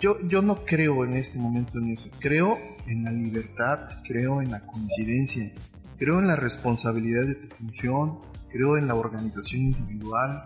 Yo, 0.00 0.18
yo 0.28 0.42
no 0.42 0.56
creo 0.64 1.04
en 1.04 1.14
este 1.14 1.38
momento 1.38 1.78
en 1.78 1.92
eso. 1.92 2.10
Creo 2.20 2.58
en 2.86 3.04
la 3.04 3.12
libertad, 3.12 4.02
creo 4.06 4.42
en 4.42 4.50
la 4.50 4.60
coincidencia, 4.60 5.50
creo 5.98 6.18
en 6.18 6.26
la 6.26 6.36
responsabilidad 6.36 7.26
de 7.26 7.34
tu 7.34 7.46
función, 7.48 8.18
creo 8.50 8.76
en 8.76 8.86
la 8.86 8.94
organización 8.94 9.62
individual. 9.62 10.44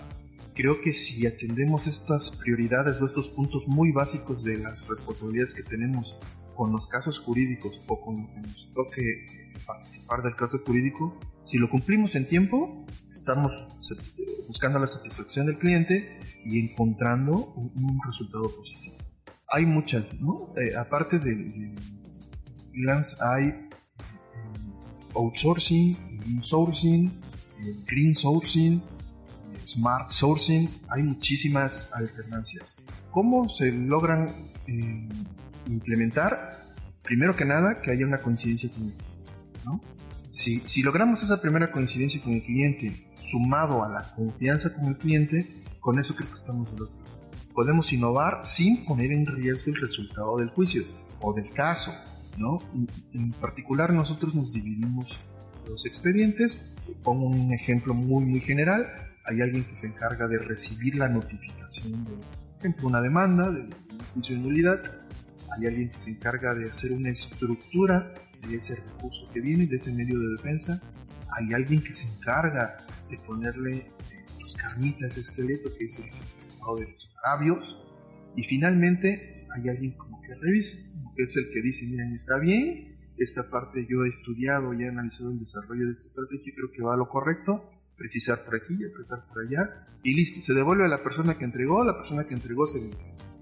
Creo 0.54 0.80
que 0.80 0.92
si 0.92 1.26
atendemos 1.26 1.86
estas 1.86 2.30
prioridades 2.42 3.00
o 3.00 3.06
estos 3.06 3.28
puntos 3.28 3.66
muy 3.66 3.92
básicos 3.92 4.42
de 4.42 4.58
las 4.58 4.86
responsabilidades 4.88 5.54
que 5.54 5.62
tenemos 5.62 6.16
con 6.58 6.72
los 6.72 6.88
casos 6.88 7.20
jurídicos 7.20 7.80
o 7.86 8.00
con 8.00 8.16
lo 8.16 8.26
que 8.34 8.40
nos 8.40 8.68
toque 8.74 9.52
participar 9.64 10.22
del 10.24 10.34
caso 10.34 10.58
jurídico, 10.66 11.16
si 11.48 11.56
lo 11.56 11.70
cumplimos 11.70 12.16
en 12.16 12.28
tiempo, 12.28 12.84
estamos 13.12 13.52
buscando 14.48 14.80
la 14.80 14.88
satisfacción 14.88 15.46
del 15.46 15.56
cliente 15.58 16.18
y 16.44 16.58
encontrando 16.58 17.54
un, 17.54 18.00
resultado 18.04 18.50
positivo. 18.50 18.96
Hay 19.46 19.66
muchas, 19.66 20.12
¿no? 20.20 20.52
Eh, 20.56 20.74
aparte 20.76 21.20
de, 21.20 21.72
freelance 22.72 23.16
hay 23.20 23.44
eh, 23.44 23.68
outsourcing, 25.14 25.96
insourcing, 26.26 27.06
eh, 27.60 27.76
green 27.86 28.16
sourcing, 28.16 28.82
smart 29.64 30.10
sourcing, 30.10 30.68
hay 30.88 31.04
muchísimas 31.04 31.92
alternancias. 31.94 32.74
¿Cómo 33.12 33.48
se 33.48 33.70
logran 33.70 34.26
implementar, 35.68 36.50
primero 37.04 37.34
que 37.36 37.44
nada, 37.44 37.80
que 37.80 37.92
haya 37.92 38.06
una 38.06 38.18
coincidencia 38.18 38.70
con 38.70 38.84
el 38.84 38.92
cliente. 38.92 39.08
Si, 40.30 40.82
logramos 40.82 41.22
esa 41.22 41.40
primera 41.40 41.72
coincidencia 41.72 42.22
con 42.22 42.32
el 42.32 42.42
cliente, 42.42 43.06
sumado 43.30 43.84
a 43.84 43.88
la 43.88 44.14
confianza 44.14 44.74
con 44.74 44.88
el 44.88 44.96
cliente, 44.96 45.46
con 45.80 45.98
eso 45.98 46.14
creo 46.14 46.28
que 46.28 46.38
estamos 46.38 46.70
del 46.72 46.82
otro 46.82 46.96
Podemos 47.54 47.92
innovar 47.92 48.46
sin 48.46 48.84
poner 48.84 49.10
en 49.10 49.26
riesgo 49.26 49.72
el 49.72 49.80
resultado 49.80 50.36
del 50.36 50.48
juicio 50.50 50.84
o 51.20 51.32
del 51.32 51.50
caso. 51.54 51.90
En 53.12 53.32
particular 53.32 53.92
nosotros 53.92 54.32
nos 54.36 54.52
dividimos 54.52 55.18
los 55.68 55.84
expedientes. 55.84 56.70
Pongo 57.02 57.26
un 57.26 57.52
ejemplo 57.52 57.94
muy 57.94 58.24
muy 58.24 58.40
general. 58.40 58.86
Hay 59.24 59.40
alguien 59.40 59.64
que 59.64 59.74
se 59.74 59.88
encarga 59.88 60.28
de 60.28 60.38
recibir 60.38 60.96
la 60.96 61.08
notificación 61.08 62.04
de, 62.04 62.10
por 62.14 62.58
ejemplo, 62.60 62.86
una 62.86 63.00
demanda 63.00 63.50
de, 63.50 63.62
de 63.64 64.04
juicio 64.14 64.36
de 64.36 64.42
nulidad 64.42 65.07
hay 65.56 65.66
alguien 65.66 65.88
que 65.90 66.00
se 66.00 66.10
encarga 66.10 66.54
de 66.54 66.70
hacer 66.70 66.92
una 66.92 67.10
estructura 67.10 68.06
de 68.46 68.56
ese 68.56 68.74
recurso 68.74 69.30
que 69.32 69.40
viene, 69.40 69.66
de 69.66 69.76
ese 69.76 69.92
medio 69.92 70.18
de 70.18 70.36
defensa, 70.36 70.80
hay 71.36 71.52
alguien 71.52 71.82
que 71.82 71.92
se 71.92 72.06
encarga 72.06 72.86
de 73.10 73.16
ponerle 73.26 73.76
eh, 73.76 73.92
los 74.40 74.54
carnitas, 74.54 75.10
ese 75.10 75.20
esqueleto 75.20 75.70
que 75.76 75.84
es 75.86 75.98
el 75.98 76.04
de 76.04 76.84
los 76.84 77.10
agravios, 77.18 77.84
y 78.36 78.42
finalmente 78.44 79.46
hay 79.54 79.68
alguien 79.68 79.92
como 79.92 80.20
que 80.22 80.34
revisa, 80.34 80.76
como 80.92 81.14
que 81.14 81.22
es 81.22 81.36
el 81.36 81.50
que 81.50 81.62
dice, 81.62 81.86
miren, 81.86 82.14
está 82.14 82.38
bien, 82.38 82.96
esta 83.16 83.48
parte 83.48 83.84
yo 83.88 84.04
he 84.04 84.10
estudiado 84.10 84.74
y 84.74 84.84
he 84.84 84.88
analizado 84.88 85.30
el 85.32 85.40
desarrollo 85.40 85.86
de 85.86 85.92
esta 85.92 86.08
estrategia 86.08 86.52
creo 86.54 86.70
que 86.70 86.82
va 86.82 86.94
a 86.94 86.96
lo 86.96 87.08
correcto, 87.08 87.70
precisar 87.96 88.38
por 88.44 88.54
aquí, 88.54 88.78
apretar 88.84 89.26
por 89.26 89.42
allá, 89.42 89.86
y 90.04 90.14
listo, 90.14 90.40
se 90.42 90.54
devuelve 90.54 90.84
a 90.84 90.88
la 90.88 91.02
persona 91.02 91.36
que 91.36 91.44
entregó, 91.44 91.82
la 91.84 91.96
persona 91.96 92.24
que 92.24 92.34
entregó 92.34 92.66
se 92.66 92.78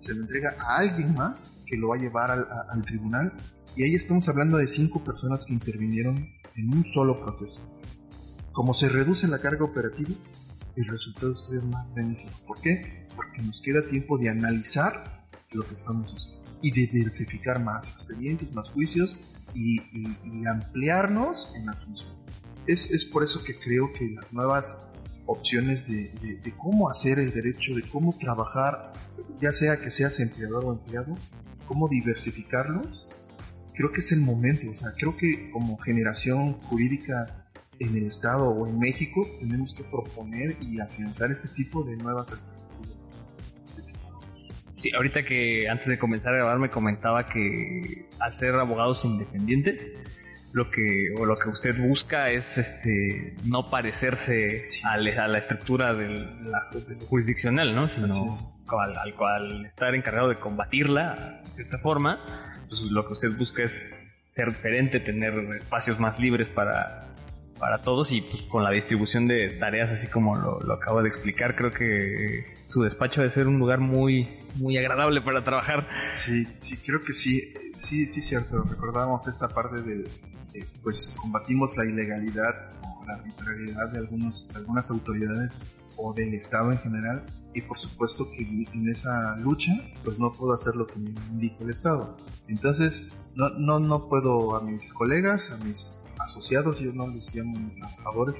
se 0.07 0.15
lo 0.15 0.21
entrega 0.23 0.57
a 0.61 0.77
alguien 0.79 1.15
más 1.15 1.61
que 1.67 1.77
lo 1.77 1.89
va 1.89 1.97
a 1.97 1.99
llevar 1.99 2.31
al, 2.31 2.83
tribunal 2.83 3.33
y 3.75 3.83
ahí 3.83 3.95
estamos 3.95 4.29
hablando 4.29 4.57
de 4.57 4.69
cinco 4.69 5.03
personas 5.03 5.45
que 5.45 5.53
intervinieron 5.53 6.29
en 6.55 6.73
un 6.73 6.85
solo 6.95 7.21
proceso. 7.21 7.61
Como 8.53 8.73
se 8.73 8.89
reduce 8.89 9.27
la 9.27 9.41
carga 9.41 9.65
operativa, 9.65 10.15
el 10.77 10.87
resultado 10.87 11.33
es 11.33 11.65
más 11.65 11.93
benéfico. 11.95 12.31
¿Por 12.47 12.61
qué? 12.61 13.07
Porque 13.15 13.43
nos 13.43 13.61
queda 13.61 13.83
tiempo 13.83 14.17
de 14.17 14.31
analizar 14.31 15.27
lo 15.53 15.63
que 15.67 15.75
estamos 15.75 16.15
haciendo 16.15 16.37
y 16.63 16.71
de 16.71 16.87
diversificar 16.87 17.63
más 17.63 17.87
expedientes, 17.89 18.53
más 18.55 18.71
juicios 18.71 19.19
y, 19.55 19.79
ampliarnos 20.47 21.53
en 21.57 21.67
las. 21.67 21.85
Es, 22.67 22.91
es 22.91 23.05
por 23.07 23.25
eso 23.25 23.43
que 23.45 23.59
creo 23.59 23.93
que 23.93 24.11
las 24.11 24.33
nuevas 24.33 24.91
opciones 25.27 25.87
de, 25.87 26.53
cómo 26.57 26.89
hacer 26.89 27.19
el 27.19 27.33
derecho, 27.33 27.75
de 27.75 27.83
cómo 27.83 28.17
trabajar, 28.19 28.93
ya 29.41 29.53
sea 29.53 29.77
que 29.77 29.91
seas 29.91 30.19
empleador 30.21 30.65
o 30.65 30.73
empleado, 30.73 31.15
cómo 31.67 31.89
diversificarlos, 31.89 33.11
creo 33.75 33.93
que 33.93 34.01
es 34.01 34.13
el 34.13 34.21
momento. 34.21 34.71
O 34.71 34.79
sea, 34.79 34.93
creo 34.97 35.17
que 35.17 35.51
como 35.51 35.77
generación 35.79 36.55
jurídica 36.55 37.47
en 37.79 37.97
el 37.97 38.07
Estado 38.07 38.49
o 38.49 38.67
en 38.67 38.79
México 38.79 39.27
tenemos 39.41 39.75
que 39.75 39.85
proponer 39.85 40.57
y 40.63 40.81
afianzar 40.81 41.31
este 41.31 41.49
tipo 41.49 41.83
de 41.85 41.97
nuevas 41.97 42.31
alternativas. 42.31 42.57
Sí, 44.81 44.91
ahorita 44.95 45.25
que 45.25 45.69
antes 45.69 45.87
de 45.87 45.99
comenzar 45.99 46.35
a 46.35 46.37
grabar 46.37 46.59
me 46.59 46.71
comentaba 46.71 47.27
que 47.27 48.07
al 48.21 48.37
ser 48.37 48.55
abogados 48.55 49.05
independientes, 49.05 49.87
lo 50.57 50.71
que 50.71 51.13
o 51.19 51.27
lo 51.27 51.37
que 51.37 51.51
usted 51.51 51.79
busca 51.79 52.31
es 52.31 52.57
este 52.57 53.37
no 53.45 53.69
parecerse 53.69 54.65
a, 54.85 54.97
la 54.97 55.39
estructura 55.39 55.93
del, 55.93 56.31
jurisdiccional, 57.11 57.75
¿no? 57.75 57.91
Sino 57.91 58.39
al, 58.67 59.15
cual 59.17 59.67
estar 59.67 59.95
encargado 59.95 60.31
de 60.31 60.37
combatirla 60.37 61.43
de 61.45 61.51
cierta 61.57 61.77
forma, 61.77 62.25
pues 62.71 62.81
lo 62.91 63.07
que 63.07 63.13
usted 63.13 63.37
busca 63.37 63.65
es 63.65 64.11
ser 64.31 64.49
diferente, 64.49 64.99
tener 64.99 65.35
espacios 65.57 66.01
más 66.01 66.19
libres 66.19 66.49
para, 66.49 67.07
para 67.59 67.83
todos 67.83 68.11
y 68.11 68.23
pues, 68.23 68.45
con 68.45 68.65
la 68.65 68.71
distribución 68.71 69.29
de 69.29 69.59
tareas 69.61 69.91
así 69.91 70.09
como 70.09 70.37
lo, 70.37 70.61
lo, 70.61 70.73
acabo 70.73 71.03
de 71.03 71.09
explicar, 71.11 71.55
creo 71.55 71.71
que 71.71 72.47
su 72.69 72.83
despacho 72.83 73.21
debe 73.21 73.31
ser 73.31 73.47
un 73.47 73.59
lugar 73.59 73.81
muy, 73.81 74.39
muy 74.55 74.79
agradable 74.79 75.21
para 75.21 75.45
trabajar. 75.45 75.87
Sí, 76.25 76.47
sí, 76.55 76.79
creo 76.79 77.03
que 77.03 77.13
sí, 77.13 77.43
sí, 77.79 78.07
sí, 78.07 78.23
cierto. 78.23 78.63
Recordábamos 78.63 79.29
esta 79.29 79.49
parte 79.49 79.83
de, 79.83 80.05
pues 80.83 81.15
combatimos 81.21 81.77
la 81.77 81.85
ilegalidad 81.85 82.73
o 82.83 83.05
la 83.05 83.15
arbitrariedad 83.15 83.91
de, 83.93 83.99
algunos, 83.99 84.49
algunas 84.55 84.91
autoridades 84.91 85.61
o 85.97 86.13
del 86.13 86.35
Estado 86.35 86.73
en 86.73 86.79
general 86.79 87.25
y 87.55 87.63
por 87.63 87.79
supuesto 87.79 88.31
que 88.31 88.43
en 88.43 88.89
esa 88.89 89.37
lucha 89.39 89.73
pues 90.05 90.19
no 90.19 90.31
puedo 90.33 90.53
hacer 90.53 90.77
lo 90.77 90.87
que 90.87 90.99
me 90.99 91.11
indica 91.33 91.65
el 91.65 91.71
Estado. 91.71 92.17
Entonces 92.49 93.17
no, 93.35 93.49
no, 93.51 93.79
no 93.81 94.09
puedo 94.09 94.57
a 94.57 94.63
mis 94.63 94.93
colegas, 94.93 95.51
a 95.51 95.65
mis 95.65 96.03
asociados, 96.19 96.79
yo 96.81 96.93
no 96.93 97.09
les 97.09 97.35
llamo 97.35 97.59
trabajadores, 97.77 98.35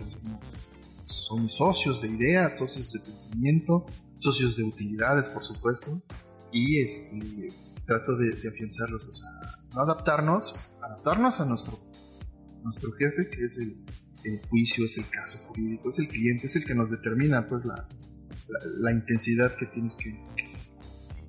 son 1.07 1.49
socios 1.49 2.03
de 2.03 2.09
ideas, 2.09 2.59
socios 2.59 2.93
de 2.93 3.01
pensamiento, 3.01 3.87
socios 4.19 4.57
de 4.57 4.65
utilidades 4.65 5.29
por 5.29 5.45
supuesto 5.45 6.01
y 6.53 6.81
este, 6.81 7.53
trato 7.87 8.17
de, 8.17 8.33
de 8.33 8.49
afianzarlos, 8.49 9.07
o 9.07 9.13
sea, 9.15 9.31
no 9.75 9.83
adaptarnos, 9.83 10.55
adaptarnos 10.83 11.41
a 11.41 11.45
nuestro 11.45 11.79
nuestro 12.67 12.93
jefe, 12.93 13.31
que 13.31 13.45
es 13.45 13.57
el, 13.59 14.41
juicio, 14.49 14.85
es 14.85 14.99
el 14.99 15.09
caso 15.09 15.39
jurídico, 15.47 15.91
es 15.91 15.99
el 16.01 16.09
cliente, 16.09 16.49
es 16.49 16.57
el 16.57 16.65
que 16.65 16.75
nos 16.75 16.91
determina 16.91 17.45
pues 17.45 17.65
las, 17.65 17.97
la, 18.81 18.91
intensidad 18.91 19.55
que 19.55 19.67
tienes 19.67 19.97
que... 19.97 20.19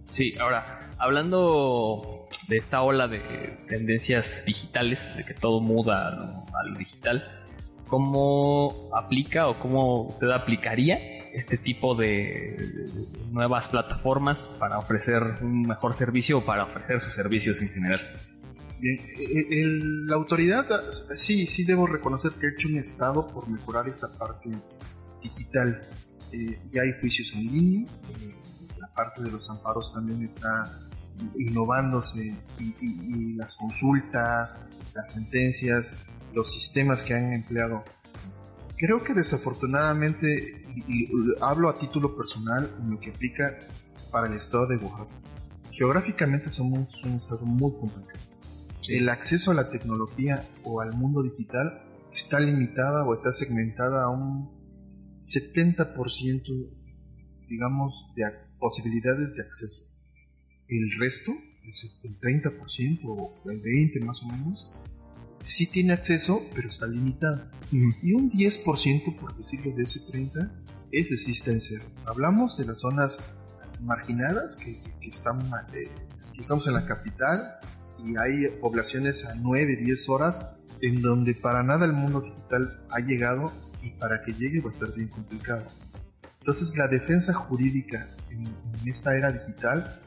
Sí, 0.09 0.33
ahora, 0.39 0.79
hablando 0.97 2.27
de 2.47 2.57
esta 2.57 2.81
ola 2.81 3.07
de 3.07 3.19
tendencias 3.67 4.45
digitales, 4.47 4.99
de 5.15 5.25
que 5.25 5.35
todo 5.35 5.61
muda 5.61 6.07
a 6.09 6.67
lo 6.67 6.77
digital, 6.79 7.23
¿cómo 7.87 8.89
aplica 8.95 9.47
o 9.47 9.59
cómo 9.59 10.07
usted 10.07 10.31
aplicaría 10.31 10.97
este 11.33 11.57
tipo 11.57 11.93
de 11.93 12.87
nuevas 13.31 13.67
plataformas 13.67 14.41
para 14.59 14.79
ofrecer 14.79 15.21
un 15.41 15.67
mejor 15.67 15.93
servicio 15.93 16.39
o 16.39 16.45
para 16.45 16.63
ofrecer 16.63 16.99
sus 16.99 17.13
servicios 17.13 17.61
en 17.61 17.69
general? 17.69 18.01
Bien, 18.79 18.99
eh, 19.17 19.65
la 20.05 20.15
autoridad, 20.15 20.67
sí, 21.15 21.47
sí 21.47 21.63
debo 21.63 21.87
reconocer 21.87 22.33
que 22.33 22.47
ha 22.47 22.49
hecho 22.51 22.67
un 22.67 22.77
estado 22.77 23.27
por 23.31 23.49
mejorar 23.49 23.89
esta 23.89 24.07
parte 24.17 24.51
digital. 25.23 25.87
Eh, 26.31 26.59
ya 26.71 26.83
hay 26.83 26.93
juicios 26.99 27.33
en 27.33 27.51
línea, 27.51 27.91
eh, 28.21 28.35
la 28.79 28.93
parte 28.93 29.23
de 29.23 29.31
los 29.31 29.49
amparos 29.49 29.93
también 29.93 30.23
está 30.23 30.79
innovándose 31.35 32.35
y, 32.59 33.33
las 33.33 33.55
consultas, 33.55 34.59
las 34.93 35.11
sentencias, 35.11 35.91
los 36.35 36.53
sistemas 36.53 37.01
que 37.01 37.15
han 37.15 37.33
empleado. 37.33 37.83
Creo 38.77 39.03
que 39.03 39.15
desafortunadamente, 39.15 40.63
y, 40.87 41.09
hablo 41.41 41.69
a 41.69 41.73
título 41.73 42.15
personal 42.15 42.69
en 42.79 42.91
lo 42.91 42.99
que 42.99 43.09
aplica 43.09 43.57
para 44.11 44.27
el 44.27 44.33
estado 44.33 44.67
de 44.67 44.75
Oaxaca, 44.75 45.09
geográficamente 45.71 46.51
somos 46.51 46.87
un 47.03 47.13
estado 47.13 47.43
muy 47.43 47.71
complicado 47.71 48.26
el 48.87 49.09
acceso 49.09 49.51
a 49.51 49.53
la 49.53 49.69
tecnología 49.69 50.47
o 50.63 50.81
al 50.81 50.93
mundo 50.93 51.23
digital 51.23 51.79
está 52.13 52.39
limitada 52.39 53.03
o 53.05 53.13
está 53.13 53.31
segmentada 53.31 54.03
a 54.03 54.09
un 54.09 54.49
70%, 55.21 56.69
digamos, 57.47 58.11
de 58.15 58.25
posibilidades 58.59 59.33
de 59.35 59.41
acceso. 59.41 59.83
El 60.67 60.89
resto, 60.99 61.31
el 62.03 62.19
30% 62.19 62.99
o 63.05 63.49
el 63.49 63.61
20% 63.61 64.05
más 64.05 64.21
o 64.23 64.27
menos, 64.27 64.75
sí 65.43 65.67
tiene 65.67 65.93
acceso, 65.93 66.41
pero 66.55 66.69
está 66.69 66.87
limitado. 66.87 67.43
Y 67.71 68.13
un 68.13 68.31
10%, 68.31 69.19
por 69.19 69.37
decirlo 69.37 69.73
de 69.75 69.83
ese 69.83 69.99
30%, 70.01 70.49
es 70.91 71.09
de. 71.09 71.81
Hablamos 72.05 72.57
de 72.57 72.65
las 72.65 72.79
zonas 72.79 73.19
marginadas 73.81 74.57
que, 74.57 74.81
que 75.01 75.09
están, 75.09 75.39
eh, 75.73 75.89
que 76.33 76.41
estamos 76.41 76.65
en 76.67 76.73
la 76.73 76.85
capital 76.85 77.59
y 78.03 78.17
hay 78.17 78.47
poblaciones 78.59 79.25
a 79.25 79.35
9, 79.35 79.77
10 79.77 80.09
horas 80.09 80.63
en 80.81 81.01
donde 81.01 81.33
para 81.33 81.63
nada 81.63 81.85
el 81.85 81.93
mundo 81.93 82.21
digital 82.21 82.81
ha 82.89 82.99
llegado 82.99 83.51
y 83.81 83.89
para 83.91 84.23
que 84.23 84.33
llegue 84.33 84.61
va 84.61 84.69
a 84.69 84.73
estar 84.73 84.93
bien 84.93 85.07
complicado. 85.07 85.63
Entonces 86.39 86.75
la 86.77 86.87
defensa 86.87 87.33
jurídica 87.33 88.07
en, 88.29 88.47
esta 88.89 89.15
era 89.15 89.31
digital 89.31 89.99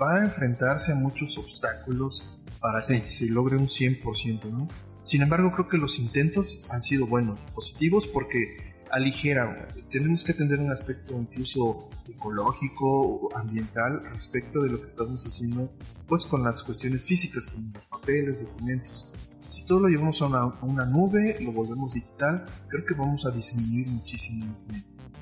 va 0.00 0.16
a 0.16 0.24
enfrentarse 0.24 0.92
a 0.92 0.94
muchos 0.94 1.36
obstáculos 1.38 2.22
para 2.60 2.84
que 2.86 3.10
se 3.10 3.26
logre 3.26 3.56
un 3.56 3.68
100%, 3.68 4.44
¿no? 4.50 4.68
Sin 5.04 5.22
embargo, 5.22 5.52
creo 5.52 5.68
que 5.68 5.76
los 5.76 5.98
intentos 5.98 6.66
han 6.70 6.82
sido 6.82 7.06
buenos, 7.06 7.40
positivos, 7.54 8.08
porque 8.08 8.56
aligera, 8.90 9.66
tenemos 9.90 10.24
que 10.24 10.32
atender 10.32 10.58
un 10.60 10.70
aspecto 10.70 11.14
incluso 11.18 11.88
ecológico, 12.08 13.30
ambiental, 13.36 14.02
respecto 14.14 14.62
de 14.62 14.70
lo 14.70 14.80
que 14.80 14.88
estamos 14.88 15.24
haciendo, 15.24 15.70
pues 16.08 16.24
con 16.26 16.44
las 16.44 16.62
cuestiones 16.62 17.04
físicas, 17.06 17.46
como 17.46 17.68
los 17.74 17.84
papeles, 17.86 18.40
documentos. 18.40 19.12
Si 19.54 19.64
todo 19.66 19.80
lo 19.80 19.88
llevamos 19.88 20.20
a 20.22 20.26
una, 20.62 20.84
nube, 20.84 21.36
lo 21.40 21.52
volvemos 21.52 21.92
digital, 21.92 22.46
creo 22.68 22.84
que 22.84 22.94
vamos 22.94 23.24
a 23.26 23.30
disminuir 23.30 23.86
muchísimo 23.88 24.54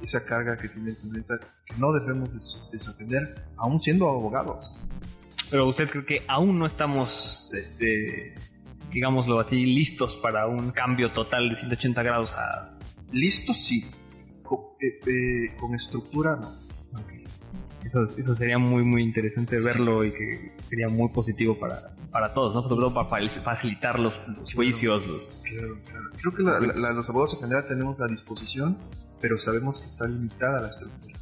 esa 0.02 0.24
carga 0.24 0.56
que 0.56 0.68
tiene 0.68 0.90
el 0.90 0.96
planeta, 0.96 1.38
que 1.66 1.76
no 1.78 1.92
debemos 1.92 2.30
desatender, 2.70 3.46
aún 3.56 3.80
siendo 3.80 4.08
abogados. 4.08 4.70
Pero 5.50 5.68
usted 5.68 5.88
cree 5.88 6.04
que 6.04 6.22
aún 6.28 6.58
no 6.58 6.66
estamos, 6.66 7.52
este, 7.54 8.34
digámoslo 8.92 9.40
así, 9.40 9.64
listos 9.64 10.18
para 10.22 10.46
un 10.46 10.70
cambio 10.72 11.12
total 11.12 11.48
de 11.48 11.56
180 11.56 12.02
grados 12.02 12.34
a... 12.34 12.73
Listos 13.14 13.64
sí, 13.64 13.88
con, 14.42 14.58
eh, 14.80 15.00
eh, 15.06 15.56
con 15.58 15.74
estructura 15.74 16.36
no. 16.36 16.52
Eso, 17.84 18.02
eso, 18.16 18.34
sería 18.34 18.58
muy 18.58 18.82
muy 18.82 19.02
interesante 19.02 19.56
verlo 19.62 20.04
y 20.04 20.10
que 20.10 20.52
sería 20.70 20.88
muy 20.88 21.10
positivo 21.10 21.58
para, 21.58 21.94
para 22.10 22.32
todos, 22.32 22.54
¿no? 22.54 22.62
Sobre 22.62 22.76
todo 22.76 22.94
para 22.94 23.28
facilitar 23.28 24.00
los, 24.00 24.14
juicios. 24.54 25.06
Los... 25.06 25.40
Claro, 25.42 25.76
claro. 25.84 26.04
Creo 26.16 26.34
que 26.34 26.42
los 26.94 27.08
abogados 27.08 27.34
en 27.34 27.40
general 27.40 27.66
tenemos 27.68 27.98
la 27.98 28.06
disposición, 28.06 28.76
pero 29.20 29.38
sabemos 29.38 29.80
que 29.80 29.86
está 29.86 30.06
limitada 30.06 30.62
la 30.62 30.68
estructura. 30.70 31.14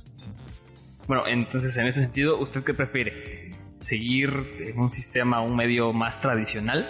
Bueno, 1.09 1.26
entonces 1.26 1.76
en 1.76 1.88
ese 1.88 2.00
sentido, 2.00 2.38
¿usted 2.40 2.62
qué 2.62 2.74
prefiere? 2.74 3.57
¿Seguir 3.83 4.31
en 4.61 4.78
un 4.78 4.90
sistema, 4.90 5.40
un 5.40 5.57
medio 5.57 5.92
más 5.92 6.20
tradicional? 6.20 6.87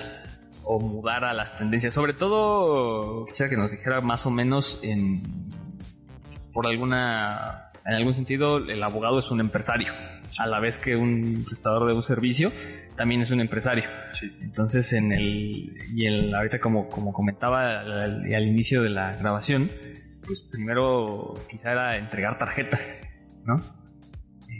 O 0.65 0.81
mudar 0.81 1.25
a 1.25 1.33
las 1.33 1.59
tendencias. 1.59 1.95
Sobre 1.95 2.13
todo, 2.13 3.27
quisiera 3.27 3.51
que 3.51 3.57
nos 3.57 3.71
dijera 3.71 4.01
más 4.01 4.27
o 4.27 4.31
menos 4.31 4.81
en 4.83 5.23
por 6.53 6.67
alguna 6.67 7.71
en 7.85 7.95
algún 7.95 8.15
sentido 8.15 8.59
el 8.59 8.83
abogado 8.83 9.19
es 9.19 9.31
un 9.31 9.41
empresario, 9.41 9.93
a 10.39 10.47
la 10.47 10.61
vez 10.61 10.79
que 10.79 10.97
un 10.97 11.45
prestador 11.45 11.87
de 11.87 11.95
un 11.95 12.03
servicio 12.03 12.53
también 12.97 13.23
es 13.23 13.31
un 13.31 13.41
empresario. 13.41 13.85
Entonces 14.41 14.93
en 14.93 15.13
el 15.13 15.75
y 15.95 16.07
el 16.07 16.35
ahorita 16.35 16.61
como 16.61 16.89
como 16.89 17.13
comentaba 17.13 17.81
al, 17.81 18.33
al 18.33 18.47
inicio 18.47 18.83
de 18.83 18.91
la 18.91 19.15
grabación, 19.15 19.71
pues 20.27 20.41
primero 20.51 21.35
quizá 21.51 21.73
era 21.73 21.97
entregar 21.97 22.39
tarjetas, 22.39 22.99
¿no? 23.47 23.82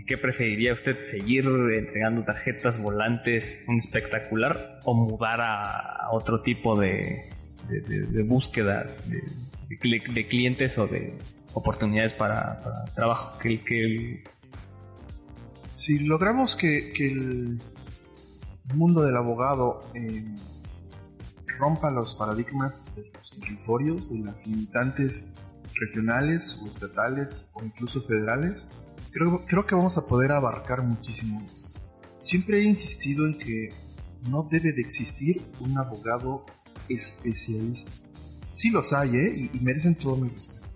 ¿Qué 0.07 0.17
preferiría 0.19 0.73
usted? 0.73 1.01
¿Seguir 1.01 1.45
entregando 1.47 2.25
tarjetas, 2.25 2.81
volantes, 2.81 3.65
un 3.69 3.79
espectacular 3.79 4.81
o 4.85 4.95
mudar 4.95 5.41
a 5.41 6.09
otro 6.13 6.41
tipo 6.43 6.79
de, 6.79 7.31
búsqueda 8.27 8.95
de, 9.07 10.27
clientes 10.29 10.79
o 10.79 10.87
de 10.87 11.15
oportunidades 11.55 12.13
para, 12.15 12.85
trabajo? 12.95 13.39
Que, 13.39 14.25
Si 15.77 15.99
logramos 16.01 16.57
que, 16.57 16.93
el 16.99 17.61
mundo 18.75 19.03
del 19.03 19.17
abogado 19.17 19.83
eh, 19.95 20.25
rompa 21.59 21.91
los 21.91 22.15
paradigmas 22.15 22.83
de 22.97 23.11
los 23.13 23.31
territorios, 23.31 24.11
de 24.11 24.21
las 24.21 24.47
limitantes 24.47 25.35
regionales 25.75 26.61
o 26.63 26.69
estatales 26.69 27.51
o 27.55 27.65
incluso 27.65 28.03
federales, 28.03 28.67
creo, 29.13 29.45
creo 29.47 29.67
que 29.67 29.75
vamos 29.75 29.97
a 29.99 30.07
poder 30.07 30.33
abarcar 30.33 30.83
muchísimo 30.83 31.41
más. 31.41 31.73
Siempre 32.25 32.61
he 32.61 32.65
insistido 32.65 33.27
en 33.27 33.39
que 33.39 33.69
no 34.29 34.47
debe 34.51 34.73
de 34.73 34.81
existir 34.81 35.43
un 35.61 35.77
abogado 35.79 36.47
especialista. 36.89 37.91
Sí 38.53 38.71
los 38.71 38.93
hay, 38.93 39.17
¿eh? 39.17 39.51
Y, 39.53 39.59
merecen 39.61 39.95
todo 39.95 40.17
mi 40.17 40.29
respeto. 40.29 40.67